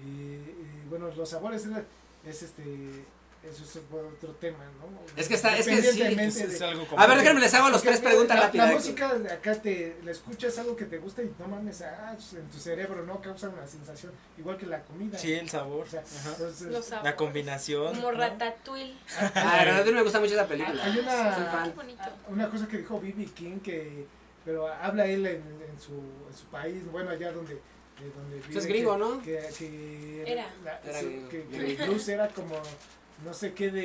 [0.00, 1.72] Y, y, bueno, los sabores es,
[2.26, 2.62] es este,
[3.50, 4.86] eso es otro tema, ¿no?
[5.16, 7.82] Es que está- es que sí, Es, es algo A ver, déjenme les hago los
[7.82, 8.68] porque tres preguntas la, rápidas.
[8.68, 12.12] La música de acá te la escuchas algo que te gusta y no mames, ah,
[12.14, 13.20] pues, en tu cerebro, ¿no?
[13.20, 15.18] Causa una sensación, igual que la comida.
[15.18, 15.86] Sí, el sabor.
[15.86, 16.30] O sea, Ajá.
[16.32, 17.10] entonces, Los sabores.
[17.12, 17.94] La combinación.
[17.94, 18.18] Como ¿no?
[18.18, 18.94] ratatouille.
[19.34, 20.84] Ah, la verdad me gusta mucho esa película.
[20.84, 22.02] Hay una- bonito.
[22.28, 23.24] una cosa que dijo B.B.
[23.34, 24.06] King que
[24.44, 27.60] pero habla él en, en su, en su país bueno allá donde
[28.14, 29.22] donde vive, es gringo, que- ¿no?
[29.22, 30.46] que, que Era.
[30.62, 31.28] la- Era gringo.
[31.30, 32.54] que, que el blues era como
[33.24, 33.82] no sé qué de,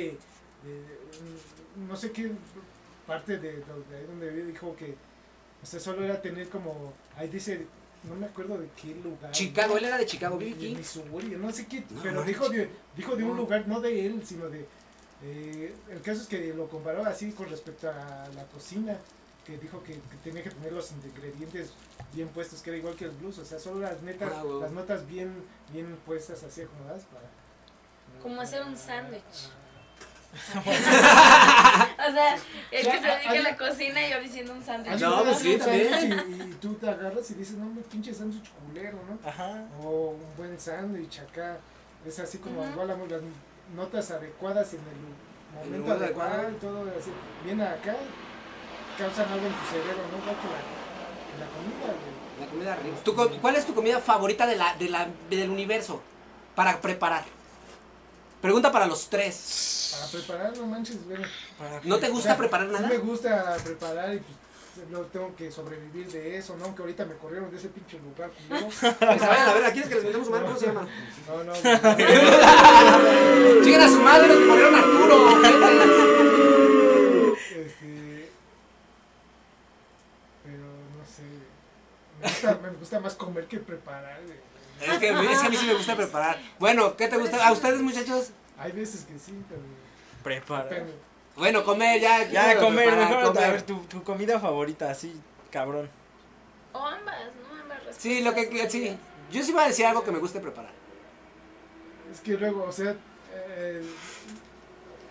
[0.62, 2.30] de- no sé qué
[3.06, 4.94] parte de, donde ahí donde dijo que
[5.62, 7.66] o sea solo era tener como ahí dice
[8.08, 10.76] no me acuerdo de qué lugar Chicago, él era de Chicago, de, de King.
[10.76, 14.06] Missouri, no sé qué, No, pero no, dijo de, dijo de un lugar, no de
[14.06, 14.66] él, sino de...
[15.22, 18.96] eh, el caso es que lo comparó así con respecto a la cocina,
[19.46, 21.70] que dijo que, que tenía que tener los ingredientes
[22.12, 25.06] bien puestos, que era igual que el blues, o sea, solo las netas, las notas
[25.06, 25.32] bien,
[25.72, 27.30] bien puestas así acomodadas para...
[28.20, 29.48] Como hacer un sándwich.
[30.62, 32.36] O sea,
[32.70, 34.92] el que se dedica a la cocina y yo diciendo un sándwich.
[34.94, 36.24] Hay No, un pues sí, también.
[36.28, 39.28] Y, y tú te agarras y dices, no, me pinche sándwich culero, ¿no?
[39.28, 39.64] Ajá.
[39.82, 41.58] O un buen sándwich acá.
[42.06, 42.70] Es así como Ujú.
[42.72, 43.20] igual las las
[43.76, 47.10] notas adecuadas en el momento adecuado y todo así.
[47.44, 47.94] Viene acá,
[48.98, 50.18] causan algo en tu cerebro, ¿no?
[50.18, 50.48] Igual que
[51.38, 52.40] la, comida, güey.
[52.40, 52.96] La comida rica.
[53.04, 56.02] ¿Tu co- ¿Cuál es tu comida favorita de la, de la, del universo
[56.54, 57.24] para preparar?
[58.42, 59.94] Pregunta para los tres.
[59.98, 61.24] Para preparar, no manches, bueno.
[61.84, 62.88] ¿No te O gusta sea, preparar sí nada?
[62.88, 64.36] me gusta preparar y pues
[64.90, 66.64] no tengo que sobrevivir de eso, ¿no?
[66.64, 68.30] Aunque ahorita me corrieron de ese pinche lugar.
[68.50, 70.46] Que se vayan a ver, ¿a quién es que les metemos su mano?
[70.46, 70.88] ¿Cómo se llama?
[71.28, 71.52] No, no.
[71.52, 71.58] no.
[73.62, 75.42] Lleguen a su madre, los que corrieron a Arturo.
[77.36, 78.30] Este.
[80.44, 81.22] Pero no sé.
[82.20, 84.20] Me gusta, me gusta más comer que preparar.
[84.24, 84.38] güey.
[84.80, 86.38] Es que, es que a mí sí me gusta preparar.
[86.58, 87.46] Bueno, ¿qué te gusta?
[87.46, 88.30] ¿A ustedes, muchachos?
[88.58, 89.60] Hay veces que sí, pero.
[90.22, 90.64] Prepara.
[90.64, 90.92] depende.
[91.36, 92.28] Bueno, comer, ya.
[92.28, 93.44] Ya, comer, preparar, mejor comer.
[93.44, 95.20] a ver tu, tu comida favorita, así,
[95.50, 95.88] cabrón.
[96.72, 97.60] O ambas, ¿no?
[97.60, 98.02] Ambas respuestas.
[98.02, 98.96] Sí, lo que, que- sí.
[99.30, 100.72] Yo sí iba a decir algo que me guste preparar.
[102.12, 102.94] Es que luego, o sea,
[103.32, 103.82] eh,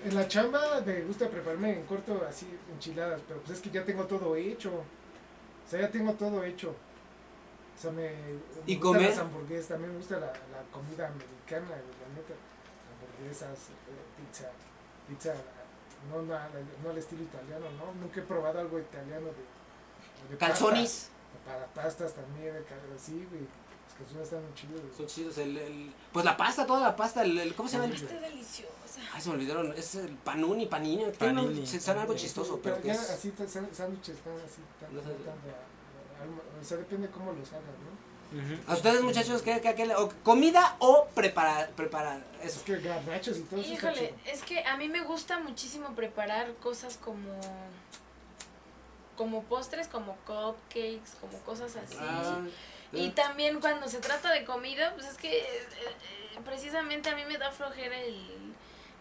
[0.05, 3.83] en la chamba me gusta prepararme en corto así enchiladas, pero pues es que ya
[3.83, 4.69] tengo todo hecho.
[4.69, 6.75] O sea, ya tengo todo hecho.
[7.77, 9.09] O sea, me, me ¿Y gustan comer?
[9.09, 12.33] las hamburguesas, también me gusta la, la comida americana, la neta.
[12.91, 14.49] Hamburguesas, eh, pizza,
[15.07, 15.33] pizza,
[16.09, 16.37] no, no,
[16.83, 17.93] no al estilo italiano, ¿no?
[17.99, 21.09] Nunca he probado algo italiano de, de Calzonis.
[21.09, 21.11] pasta.
[21.45, 22.53] Para pastas también,
[22.95, 23.41] así, güey.
[23.41, 24.81] Los calzones están muy chidos.
[24.81, 24.93] güey.
[24.95, 25.37] Son chidos.
[25.39, 27.23] El, el- pues la pasta, toda la pasta.
[27.23, 27.85] El, el- ¿Cómo se llama?
[27.85, 28.71] el- Está deliciosa.
[29.13, 29.73] Ay, se me olvidaron.
[29.73, 31.05] Es el panuni, panini.
[31.17, 31.65] Tiene Panini.
[31.65, 33.09] se- Sabe algo chistoso, pero que ya es.
[33.09, 35.33] así, sándwiches están así, tan, No tan alma-
[36.59, 38.01] o sea, depende cómo los hagas, ¿no?
[38.71, 41.69] ¿A ustedes, muchachos, qué, qué, qué le- o ¿Comida o preparar?
[41.71, 42.23] Preparar.
[42.41, 42.63] Es Eso.
[42.63, 46.95] que garnachos y todo eso Híjole, es que a mí me gusta muchísimo preparar cosas
[46.97, 47.39] como
[49.17, 51.97] como postres, como cupcakes, como cosas así.
[51.99, 52.39] Ah,
[52.93, 53.11] Y eh.
[53.13, 57.37] también cuando se trata de comida, pues es que eh, eh, precisamente a mí me
[57.37, 58.53] da flojera el,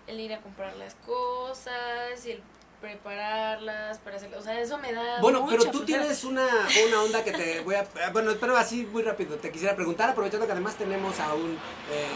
[0.09, 2.43] el ir a comprar las cosas y el
[2.81, 6.47] prepararlas para hacer, o sea, eso me da Bueno, mucha pero tú tienes una,
[6.89, 7.87] una onda que te voy a...
[8.13, 9.37] Bueno, pero así muy rápido.
[9.37, 11.53] Te quisiera preguntar, aprovechando que además tenemos a un...
[11.91, 12.07] eh,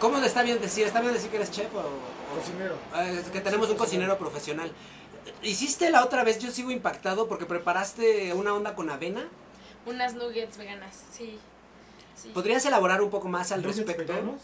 [0.00, 0.86] ¿Cómo le está bien decir?
[0.86, 1.78] ¿Está bien decir que eres chef o...?
[1.80, 2.74] o- Cocinero.
[2.96, 4.70] Eh, es que tenemos un cocinero profesional.
[5.42, 9.26] Hiciste la otra vez, yo sigo impactado porque preparaste una onda con avena.
[9.86, 11.38] unas nuggets veganas, sí.
[12.14, 12.28] sí.
[12.34, 14.12] ¿Podrías elaborar un poco más al ¿Nuggets respecto?
[14.12, 14.42] veganos?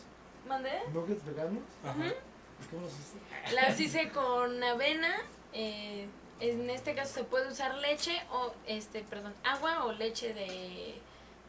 [0.49, 0.70] ¿Mandé?
[0.95, 1.62] ¿Nuggets veganos?
[1.84, 2.07] Ajá.
[2.07, 3.55] ¿Y ¿Cómo los hiciste?
[3.55, 5.14] Las hice con avena.
[5.55, 6.07] Eh,
[6.40, 11.00] en este caso se puede usar leche o, este, perdón, agua o leche de,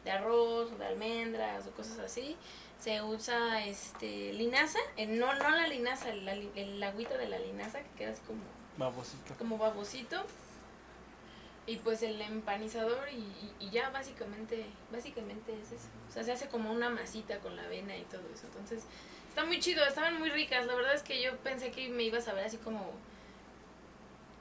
[0.04, 2.36] de arroz, o de almendras o cosas así.
[2.78, 7.80] Se usa este linaza, eh, no, no la linaza, el, el, agüita de la linaza
[7.82, 8.42] que queda así como,
[8.78, 9.34] Babosito.
[9.38, 10.24] como babosito.
[11.68, 15.88] Y pues el empanizador y, y- y ya básicamente, básicamente es eso.
[16.08, 18.46] O sea, se hace como una masita con la avena y todo eso.
[18.46, 18.84] Entonces,
[19.28, 20.64] está muy chido, estaban muy ricas.
[20.66, 22.92] La verdad es que yo pensé que me ibas a ver así como,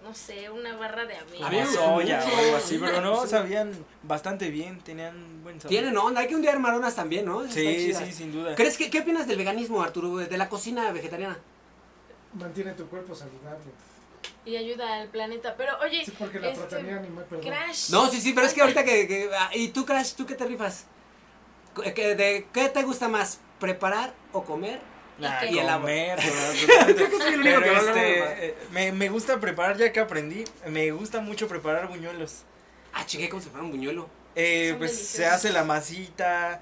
[0.06, 1.48] no sé, una barra de avena.
[1.48, 3.72] A mí me Como gustó soya o algo así, pero no, sabían
[4.04, 5.70] bastante bien, tenían buen sabor.
[5.70, 7.48] Tienen onda, hay que un día armar unas también, ¿no?
[7.50, 8.54] Sí, sí, sin duda.
[8.56, 10.18] ¿Crees que, ¿Qué opinas del veganismo, Arturo?
[10.18, 11.40] De la cocina vegetariana.
[12.34, 13.66] Mantiene tu cuerpo saludable.
[14.46, 15.56] Y ayuda al planeta.
[15.58, 17.46] Pero oye, Sí, porque la este, proteína animal, perdón.
[17.48, 17.90] Crash.
[17.90, 19.08] No, sí, sí, pero es que ahorita que...
[19.08, 20.86] que- ah, ¿Y tú, Crash, tú qué te rifas?
[21.96, 23.40] ¿Qué, de, ¿Qué te gusta más?
[23.60, 24.80] ¿Preparar o comer?
[25.18, 25.62] Nah, ¿Y qué?
[25.62, 26.20] comer,
[26.96, 29.92] Creo que soy el único que va de este, eh, me, me gusta preparar, ya
[29.94, 32.40] que aprendí, me gusta mucho preparar buñuelos.
[32.94, 34.10] Ah, chique, ¿cómo se prepara un buñuelo?
[34.36, 36.62] Eh, pues se hace la masita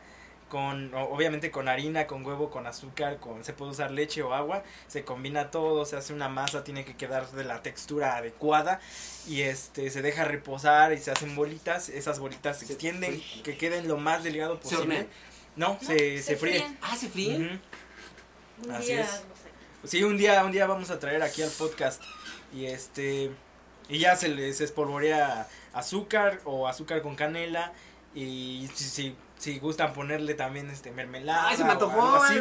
[0.50, 4.36] con, o- obviamente con harina, con huevo, con azúcar, con, se puede usar leche o
[4.36, 8.80] agua, se combina todo, se hace una masa, tiene que quedar de la textura adecuada
[9.28, 13.58] y este se deja reposar y se hacen bolitas, esas bolitas se Se extienden, que
[13.58, 14.82] queden lo más delgado ¿Se posible.
[14.84, 15.08] hornean?
[15.56, 16.60] No, No, se, se se fríe.
[16.60, 16.78] fríen.
[16.82, 17.62] Ah, ¿se fríen?
[18.66, 19.08] Un Así día, es.
[19.28, 19.88] no sé.
[19.98, 22.02] Sí, un día, un día vamos a traer aquí al podcast
[22.54, 23.32] y este
[23.90, 27.74] y ya se les espolvorea azúcar o azúcar con canela
[28.16, 31.50] y si, si, si gustan ponerle también este mermelada.
[31.50, 32.40] Ay, se me antojó, algo así,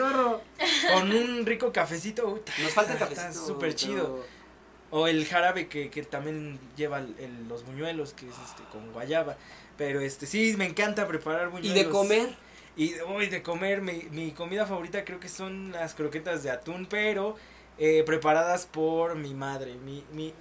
[0.58, 2.28] ay, con un rico cafecito.
[2.28, 3.46] uy, Nos falta el está cafecito.
[3.46, 4.24] súper chido.
[4.90, 8.92] O el jarabe que, que también lleva el- el- los buñuelos, que es este con
[8.92, 9.36] guayaba.
[9.78, 11.74] Pero este sí, me encanta preparar ¿Y buñuelos.
[11.74, 12.36] de comer?
[12.76, 16.86] Y uy, de comer, mi, mi comida favorita creo que son las croquetas de atún,
[16.88, 17.36] pero
[17.78, 20.32] eh, preparadas por mi madre, mi, mi,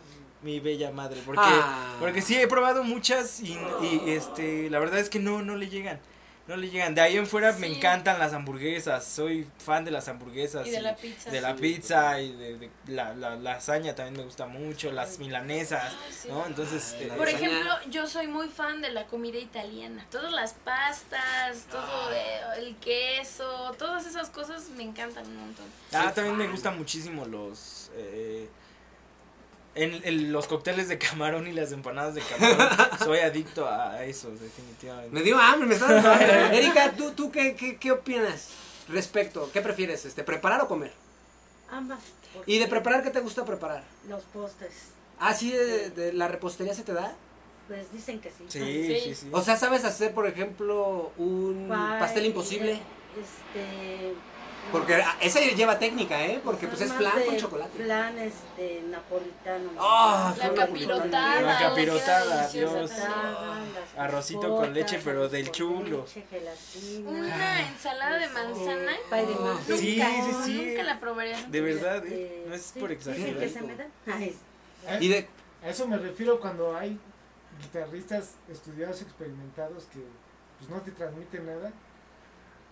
[0.41, 1.21] mi bella madre.
[1.25, 1.97] Porque, Ah.
[1.99, 5.67] porque sí, he probado muchas y, y, este, la verdad es que no, no le
[5.69, 5.99] llegan.
[6.47, 6.93] No le llegan.
[6.95, 9.05] De ahí en fuera me encantan las hamburguesas.
[9.05, 10.67] Soy fan de las hamburguesas.
[10.67, 11.29] Y de la pizza.
[11.29, 15.83] de la pizza y de, de la, la lasaña también me gusta mucho, las milanesas,
[15.83, 16.27] Ay, sí.
[16.29, 16.45] ¿no?
[16.45, 17.47] Entonces, Ay, eh, Por lasaña.
[17.47, 20.05] ejemplo, yo soy muy fan de la comida italiana.
[20.11, 22.11] Todas las pastas, todo
[22.57, 25.65] el queso, todas esas cosas me encantan un montón.
[25.93, 27.91] Ah, Soy también me gustan muchísimo los...
[27.95, 28.49] eh,
[29.73, 32.67] En, en los cócteles de camarón y las empanadas de camarón,
[32.99, 35.11] soy adicto a esos, definitivamente.
[35.11, 36.57] Me dio hambre, me está dando hambre.
[36.57, 38.49] Erika, ¿tú, tú qué, qué, qué opinas
[38.89, 39.49] respecto?
[39.53, 40.91] ¿Qué prefieres, este, preparar o comer?
[41.69, 41.99] Ambas.
[42.45, 43.83] ¿Y de preparar qué te gusta preparar?
[44.09, 44.73] Los postres.
[45.19, 47.15] ¿Ah, sí, de, de la repostería se te da?
[47.69, 48.43] Pues dicen que sí.
[48.49, 48.99] Sí, Sí.
[49.05, 49.29] sí, sí.
[49.31, 52.73] O sea, ¿sabes hacer, por ejemplo, un Pie, pastel imposible?
[52.73, 54.13] Este.
[54.71, 56.39] Porque ah, ese lleva técnica, ¿eh?
[56.43, 57.83] Porque pues es flan con chocolate.
[57.83, 59.69] Flan este, napolitano.
[59.77, 61.41] Ah, La capirotada.
[61.41, 62.91] La capirotada, Dios.
[63.97, 66.05] Arrocito con leche, pero del chulo.
[67.05, 68.91] Una ensalada de manzana.
[69.09, 69.53] Pay de manzana.
[69.67, 70.65] Nunca, Sí, sí, sí.
[70.65, 71.41] Nunca la probaría.
[71.47, 72.45] De verdad, Este, ¿eh?
[72.47, 73.39] No es sí, por exagerar.
[73.39, 73.85] que se me da.
[74.07, 74.37] Ay,
[75.01, 75.27] Y de,
[75.63, 76.97] A eso me refiero cuando hay
[77.61, 79.99] guitarristas estudiados, experimentados que
[80.59, 81.71] pues no te transmiten nada.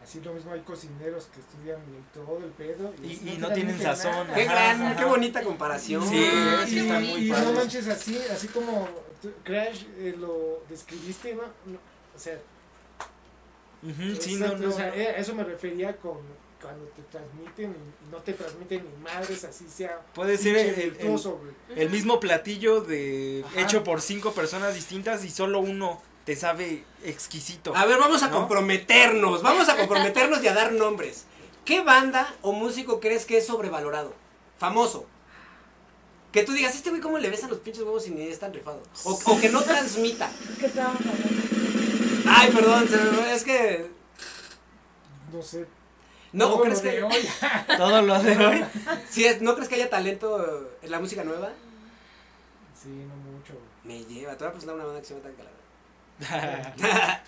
[0.03, 2.93] Así lo mismo hay cocineros que estudian el- todo el pedo.
[3.03, 4.95] Y- y no tienen sazón, qué Ajá, gran, ajá.
[4.97, 6.07] qué bonita comparación.
[6.07, 6.25] Sí,
[6.67, 8.87] sí está muy y no manches así, así como
[9.21, 11.43] tú, Crash eh, lo describiste, ¿no?
[11.65, 11.77] No,
[12.15, 12.39] o sea,
[13.83, 14.69] Ujú, sí, no, exacto, no.
[14.69, 16.17] o sea, eh, eso me refería con
[16.61, 17.73] cuando te transmiten,
[18.11, 20.01] no te transmiten ni madres, así sea.
[20.13, 23.61] Puede ser el, el- el mismo platillo de Ajá.
[23.61, 27.75] hecho por cinco personas distintas y solo uno te sabe exquisito.
[27.75, 28.37] A ver, vamos a ¿No?
[28.37, 31.25] comprometernos, vamos a comprometernos y a dar nombres.
[31.65, 34.13] ¿Qué banda o músico crees que es sobrevalorado?
[34.59, 35.07] Famoso.
[36.31, 38.53] Que tú digas, este güey cómo le besan los pinches huevos y ni es tan
[38.53, 38.79] rifado.
[39.05, 40.29] O, o que no transmita.
[40.51, 42.29] es que estábamos hablando.
[42.29, 42.87] Ay, perdón,
[43.33, 43.89] es que...
[45.33, 45.65] No sé.
[46.31, 47.01] No, ¿o todo crees que...
[47.01, 47.27] hoy.
[47.75, 48.65] Todo lo de hoy.
[49.09, 51.49] Sí, es- ¿No crees que haya talento en la música nueva?
[52.79, 53.53] Sí, no mucho.
[53.83, 53.97] güey.
[53.99, 55.58] Me lleva, te voy a presentar una banda que se llama Tan Calavera.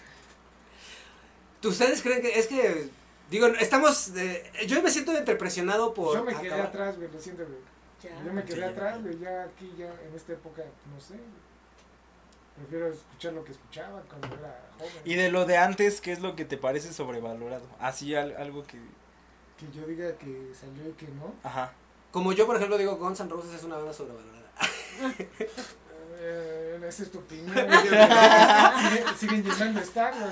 [1.64, 2.90] ¿Ustedes creen que es que
[3.30, 7.20] digo, estamos de- yo me siento entrepresionado por Yo me quedé acabar- atrás, güey, lo
[7.20, 7.60] siento, güey.
[8.02, 8.24] Ya.
[8.24, 8.64] Yo me quedé Sí.
[8.64, 10.64] atrás, güey, ya aquí, ya en esta época,
[10.94, 11.16] no sé.
[12.58, 14.92] Prefiero escuchar lo que escuchaba cuando era joven.
[15.06, 17.66] y de lo de antes, ¿qué es lo que te parece sobrevalorado?
[17.80, 18.78] Así al- algo que
[19.58, 21.34] Que yo diga que salió y que no.
[21.44, 21.74] ajá.
[22.12, 24.52] Como yo, por ejemplo, digo Guns N' Roses es una banda sobrevalorada.
[26.24, 27.56] Eh, esa es tu opinión.
[29.20, 30.30] Siguen- llenando estadios.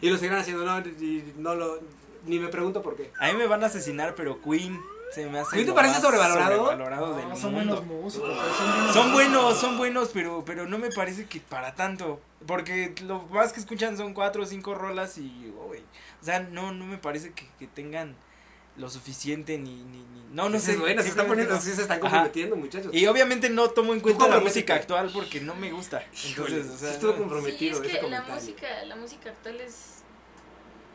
[0.00, 1.80] Y lo seguirán haciendo, no, y no lo
[2.26, 3.10] ni me pregunto por qué.
[3.20, 4.78] A mí me van a asesinar, pero Queen
[5.14, 6.56] se me hace ¿Queen te parece sobrevalorado?
[6.66, 7.76] sobrevalorado No, del son mundo.
[7.82, 8.94] buenos músicos, son buenos.
[8.94, 12.20] Son buenos, son buenos, pero, pero no me parece que para tanto.
[12.46, 15.78] Porque lo más que escuchan son cuatro o cinco rolas y, uy,
[16.20, 18.14] o sea, no, no me parece que, que tengan
[18.78, 20.76] lo suficiente ni, ni, ni no, no sé.
[20.76, 21.60] bueno, se están poniendo, no.
[21.60, 22.00] sí se están Ajá.
[22.00, 22.94] comprometiendo, muchachos.
[22.94, 26.04] Y obviamente no tomo en cuenta la música actual porque no me gusta.
[26.28, 29.60] Híjole, Entonces, o sea, estuvo comprometido Sí, es ese que la música, la música actual
[29.60, 29.97] es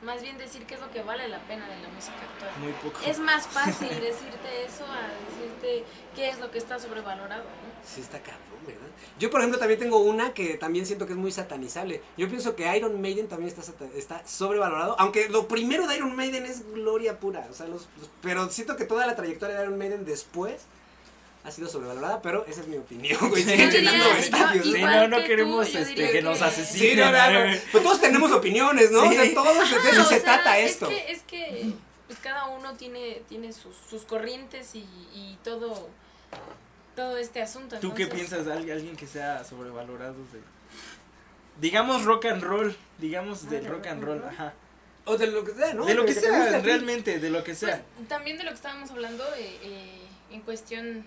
[0.03, 2.51] más bien decir qué es lo que vale la pena de la música actual.
[2.59, 2.99] muy poco.
[3.05, 5.83] Es más fácil decirte eso a decirte
[6.15, 7.73] qué es lo que está sobrevalorado, ¿no?
[7.87, 8.81] Sí está cabrón, ¿verdad?
[9.19, 12.01] Yo, por ejemplo, también tengo una que también siento que es muy satanizable.
[12.17, 13.61] Yo pienso que Iron Maiden también está,
[13.95, 14.95] está sobrevalorado.
[14.99, 17.45] Aunque lo primero de Iron Maiden es gloria pura.
[17.49, 20.61] O sea, los, los- pero siento que toda la trayectoria de Iron Maiden después
[21.43, 22.21] ha sido sobrevalorada.
[22.21, 23.43] Pero esa es mi opinión, güey.
[23.43, 24.65] Siguen llenando estadios.
[24.65, 26.89] Sí, no, no que tú, queremos este, que nos asesinen.
[26.91, 27.57] Sí, no, no, no.
[27.71, 29.03] Pues todos tenemos opiniones, ¿no?
[29.07, 29.33] O sea, Sí.
[29.33, 30.89] todos de eso se sea, trata es esto.
[30.89, 31.73] Que, es que
[32.07, 34.79] pues cada uno tiene, tiene sus, sus corrientes y,
[35.13, 35.89] y todo,
[36.95, 37.79] todo este asunto.
[37.79, 40.39] ¿Tú qué piensas de alguien que sea sobrevalorado de
[41.59, 44.53] digamos rock and roll, digamos Ah, del de rock and roll, ajá.
[45.05, 45.85] O de lo que sea, ¿no?
[45.85, 47.83] De lo que sea, realmente, de lo que Pues, sea.
[48.07, 51.05] también de lo que estábamos hablando eh, eh, en cuestión...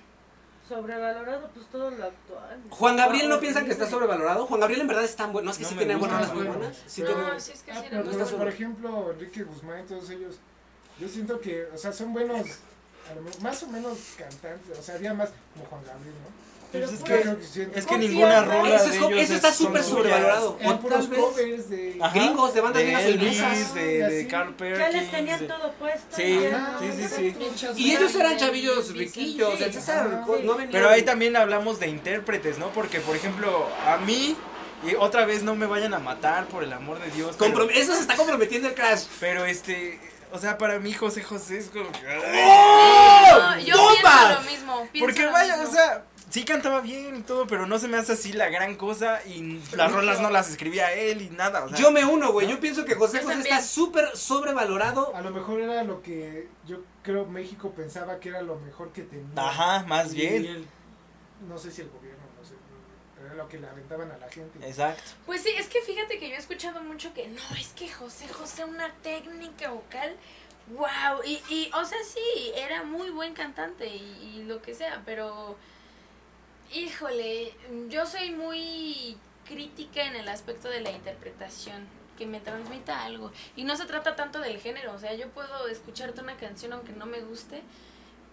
[0.69, 2.61] Sobrevalorado, pues todo lo actual.
[2.71, 4.47] Juan Gabriel, ¿no Wow, piensan que está sobrevalorado?
[4.47, 5.47] Juan Gabriel en verdad es tan bueno.
[5.47, 6.47] No, es que No sí tiene buenas güey.
[6.49, 6.77] buenas.
[6.87, 8.49] Sí Pero- tiene- No, sí es que Ah, sí pero, era no por, está por
[8.49, 10.37] ejemplo, Enrique Guzmán y todos ellos,
[10.99, 12.47] yo siento que, o sea, son buenos,
[13.43, 16.47] más o menos cantantes, o sea, había más como Juan Gabriel, ¿no?
[16.73, 18.53] Pero es Yo que- Es que ninguna ¿no?
[18.53, 20.59] rola Eso de es co- ellos eso está súper sobrevalorado.
[20.65, 21.97] O puros covers de...
[22.01, 22.13] Ajá.
[22.19, 24.27] Gringos, de bandas gringas Elvis, de, de.
[24.29, 24.79] Carl Perkins.
[24.79, 26.17] Ya les tenían de- todo puesto.
[26.17, 26.41] Sí,
[26.81, 27.73] sí, sí, sí.
[27.77, 29.59] Y ellos eran chavillos riquillos.
[29.59, 29.73] sí.
[29.73, 30.57] César no.
[30.71, 32.69] Pero ahí también hablamos de intérpretes, ¿no?
[32.71, 34.37] Porque, por ejemplo, a mí,
[34.87, 37.37] y otra vez no me vayan a matar, por el amor de Dios.
[37.39, 39.05] Pero, Eso se está comprometiendo el Crash.
[39.21, 39.99] pero, este,
[40.33, 42.01] o sea, para mí José José es como que...
[42.03, 43.95] No, yo ¡Bomba!
[44.03, 44.89] pienso lo mismo.
[44.93, 45.71] pienso Porque lo vaya, mismo.
[45.71, 48.77] o sea, sí cantaba bien y todo, pero no se me hace así la gran
[48.77, 51.65] cosa y las rolas no las escribía él y nada.
[51.65, 52.49] O sea, Yo me uno, güey.
[52.49, 55.15] Yo pienso que José José está súper sobrevalorado.
[55.15, 59.03] A lo mejor era lo que yo creo México pensaba que era lo mejor que
[59.03, 59.31] tenía.
[59.37, 60.45] Ajá, más Y bien.
[60.45, 60.67] el-
[61.49, 62.55] no sé si el gobierno, no sé,
[63.15, 64.59] pero era lo que le aventaban a la gente.
[64.67, 65.03] Exacto.
[65.27, 68.27] Pues sí, es que fíjate que yo he escuchado mucho que no, es que José
[68.29, 70.17] José, una técnica vocal,
[70.69, 71.23] wow.
[71.25, 75.57] Y, y o sea, sí, era muy buen cantante y, y lo que sea, pero
[76.75, 77.55] Híjole,
[77.89, 81.87] yo soy muy crítica en el aspecto de la interpretación,
[82.19, 83.31] que me transmita algo.
[83.55, 86.93] Y no se trata tanto del género, o sea, yo puedo escucharte una canción aunque
[86.93, 87.63] no me guste,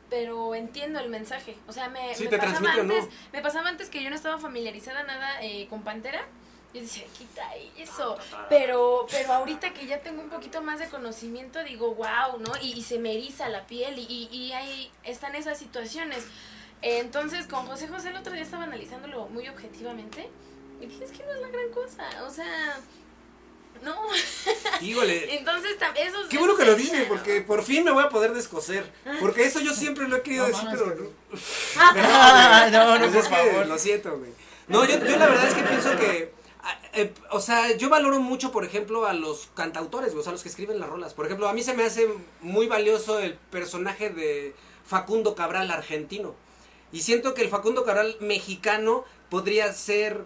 [0.10, 1.58] pero entiendo el mensaje.
[1.68, 2.94] O sea, me, Sí, me te pasaba transmite o no.
[2.96, 6.26] antes, me pasaba antes que yo no estaba familiarizada nada eh, con Pantera.
[6.74, 7.44] Yo decía, quita
[7.78, 8.18] eso.
[8.50, 12.52] Pero, pero ahorita que ya tengo un poquito más de conocimiento, digo, wow, ¿no?
[12.64, 16.26] Y, y se me eriza la piel y, y, y ahí están esas situaciones.
[16.84, 20.30] Entonces, con José José el otro día estaba analizándolo muy objetivamente.
[20.82, 22.04] Y dije, es que no es la gran cosa.
[22.26, 22.78] O sea,
[23.82, 23.96] no.
[24.82, 25.36] Híjole.
[25.38, 27.08] Entonces, eso Qué bueno que lo ¿no?
[27.08, 28.92] porque por fin me voy a poder descoser.
[29.22, 31.04] Porque eso yo siempre lo he querido No decir, pero que-
[32.02, 32.70] no.
[32.72, 33.68] No, no, Pues por es que favor.
[33.68, 34.32] Lo siento, güey.
[34.68, 36.34] No, yo, yo la verdad es que pienso que.
[36.94, 40.34] eh, o sea, yo valoro mucho, por ejemplo, a los cantautores, güey, o sea, a
[40.34, 41.14] los que escriben las rolas.
[41.14, 42.08] Por ejemplo, a mí se me hace
[42.42, 44.54] muy valioso el personaje de
[44.86, 46.36] Facundo Cabral argentino.
[46.94, 50.24] Y siento que el Facundo Cabral mexicano podría ser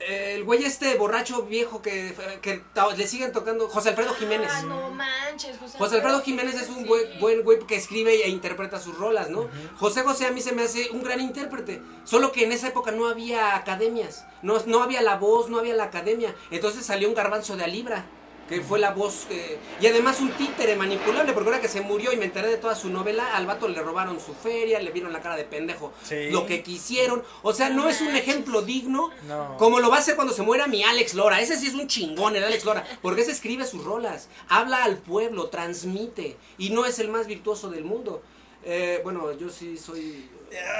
[0.00, 4.50] eh, el güey este borracho viejo que, que ta- le siguen tocando, José Alfredo Jiménez.
[4.52, 6.84] Ah, no manches, José, José Alfredo Jiménez es un sí.
[6.84, 9.48] buen, buen güey que escribe e interpreta sus rolas, ¿no?
[9.78, 12.90] José José a mí se me hace un gran intérprete, solo que en esa época
[12.90, 17.14] no había academias, no, no había la voz, no había la academia, entonces salió un
[17.14, 18.04] garbanzo de Alibra,
[18.48, 22.12] que fue la voz, que- y además un títere manipulable, porque ahora que se murió
[22.12, 25.12] y me enteré de toda su novela, al vato le robaron su feria, le vieron
[25.12, 26.30] la cara de pendejo, Sí.
[26.30, 29.56] lo que quisieron, o sea, no es un ejemplo digno No.
[29.56, 31.40] como lo va a hacer cuando se muera mi Alex Lora.
[31.40, 32.84] Ese sí es un chingón, el Alex Lora.
[33.00, 36.36] Porque ese escribe sus rolas, habla al pueblo, transmite.
[36.58, 38.22] Y no es el más virtuoso del mundo.
[38.64, 40.28] Eh, bueno, yo sí soy.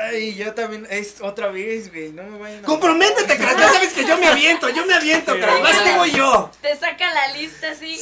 [0.07, 2.67] Ay, yo también, es otra vez, güey, no me vayan a...
[2.67, 3.59] ¡Comprométete, crack!
[3.59, 5.63] Ya sabes que yo me aviento, yo me aviento, crack.
[5.63, 6.51] Más tengo yo.
[6.61, 8.01] Te saca la lista así.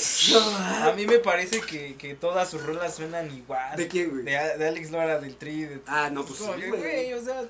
[0.83, 3.77] A mí me parece que, que todas sus rolas suenan igual.
[3.77, 4.23] ¿De quién, güey?
[4.25, 5.63] De, de Alex Lora, del Tri.
[5.65, 7.43] De, Ah, no, pues sí, güey, o sea,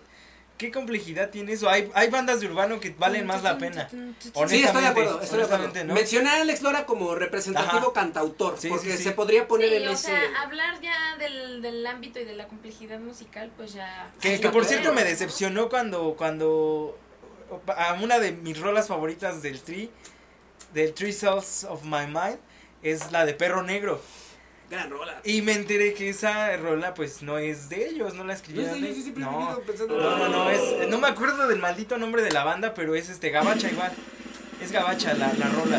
[0.63, 1.69] ¿qué complejidad tiene eso?
[1.69, 3.89] Hay, hay bandas de urbano que valen más la pena.
[3.91, 5.85] Sí, estoy de acuerdo, estoy de acuerdo.
[5.85, 5.95] ¿no?
[5.95, 7.93] Mencioné a Alex Lora como representativo Ajá.
[7.93, 9.03] cantautor, Sí, porque sí, sí.
[9.03, 10.07] se podría poner Sí, en o ese...
[10.07, 14.13] sea, hablar ya del, del ámbito y de la complejidad musical, pues ya.
[14.21, 16.97] Que, Sí, que por cierto me decepcionó cuando, cuando
[17.77, 19.91] a una de mis rolas favoritas del Tri,
[20.73, 22.39] del Three Cells of My Mind,
[22.85, 24.01] es la de Perro Negro.
[24.73, 25.21] Gran rola.
[25.23, 28.73] Y me enteré que esa rola pues no es de ellos, no la No escribieron.
[28.75, 28.97] sé, yo ellos.
[28.97, 29.99] sí siempre he no, pensando...
[30.01, 33.11] no, no, no, es, no me acuerdo del maldito nombre de la banda, pero es
[33.11, 33.93] este Gabacha igual.
[34.63, 35.79] Es Gabacha la, la rola.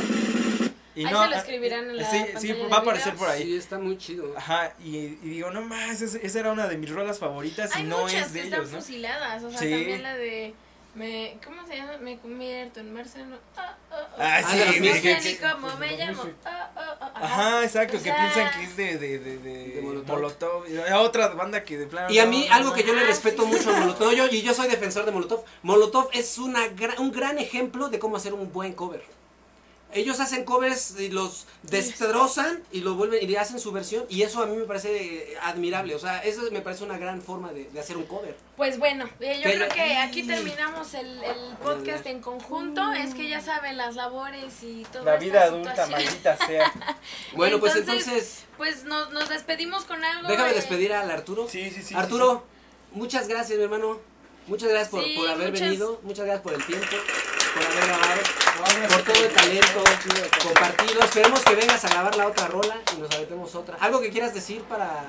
[0.95, 3.27] Y Ahí no, se lo ah, escribirán en la sí, sí, va a aparecer por
[3.27, 3.41] ahí.
[3.43, 4.31] Sí, está muy chido.
[4.37, 7.81] Ajá, y, y digo, no más, esa, esa era una de mis rolas favoritas y
[7.81, 8.79] no muchas es de que ellos, están ¿no?
[8.85, 9.71] fusiladas, o sea, Sí.
[9.71, 10.53] también la de
[10.95, 11.97] me ¿cómo se llama?
[11.99, 13.37] Me convierto en Marcelo.
[13.57, 14.07] Ah, ah, ah.
[14.17, 16.23] Ah, Ah, sí, güey, no que- sé que- ni cómo me llamo.
[16.45, 17.25] Ah, ah, ah, ajá.
[17.25, 20.15] Ajá, exacto, O que piensan que es de, de, de, de, De Molotov.
[20.15, 20.67] Molotov.
[20.69, 22.11] Y hay otra banda que de plano.
[22.13, 22.75] Y a mí, no, algo no.
[22.75, 23.47] que yo le Ah, respeto sí.
[23.49, 27.11] mucho a Molotov, yo, y yo soy defensor de Molotov, Molotov es una gra- un
[27.11, 29.03] gran ejemplo de cómo hacer un buen cover.
[29.93, 34.41] Ellos hacen covers y los destrozan y lo vuelven y hacen su versión y eso
[34.41, 37.65] a mí me parece eh, admirable, o sea, eso me parece una gran forma de,
[37.65, 38.35] de hacer un cover.
[38.57, 42.91] Pues bueno, eh, yo Pero- creo que aquí terminamos el, el podcast en conjunto.
[42.93, 45.03] Es que ya saben las labores y todo.
[45.05, 46.71] La vida adulta, maldita sea.
[47.33, 50.27] Bueno, pues Entonces, entonces, Pues nos, nos despedimos con algo.
[50.27, 51.47] déjame despedir al Arturo.
[51.49, 51.95] Sí, sí, sí.
[51.95, 52.43] Arturo,
[52.91, 53.99] muchas gracias, mi hermano.
[54.47, 56.85] Muchas gracias por, Sí, por haber muchas- venido, muchas gracias por el tiempo,
[57.53, 58.21] por haber grabado.
[58.81, 60.99] No, por todo el talento Chido, compartido.
[61.01, 63.77] Esperemos que vengas a grabar la otra rola y nos aventemos otra.
[63.79, 65.05] ¿Algo que quieras decir para,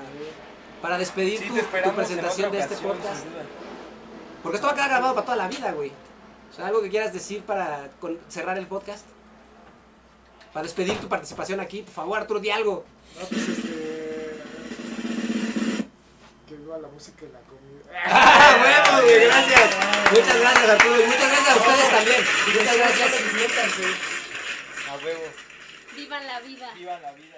[0.81, 3.25] para despedir Sí, tu, tu presentación en de este podcast?
[4.41, 5.91] Porque esto va a quedar grabado para toda la vida, güey.
[6.51, 9.03] O sea, algo que quieras decir para con- cerrar el podcast.
[10.53, 11.81] Para despedir tu participación aquí.
[11.81, 12.85] Por favor, Arturo, di algo.
[13.19, 14.39] No, pues este.
[16.47, 17.39] Que viva la música y la.
[18.03, 19.25] ¡Ah, huevo, güey!
[19.25, 19.69] Gracias.
[20.11, 21.01] Muchas gracias, Arturo.
[21.01, 22.25] Y muchas gracias a ustedes también.
[22.47, 23.11] Muchas gracias.
[24.89, 25.23] A huevo.
[25.95, 26.71] Vivan la vida.
[26.75, 27.34] Viva la vida.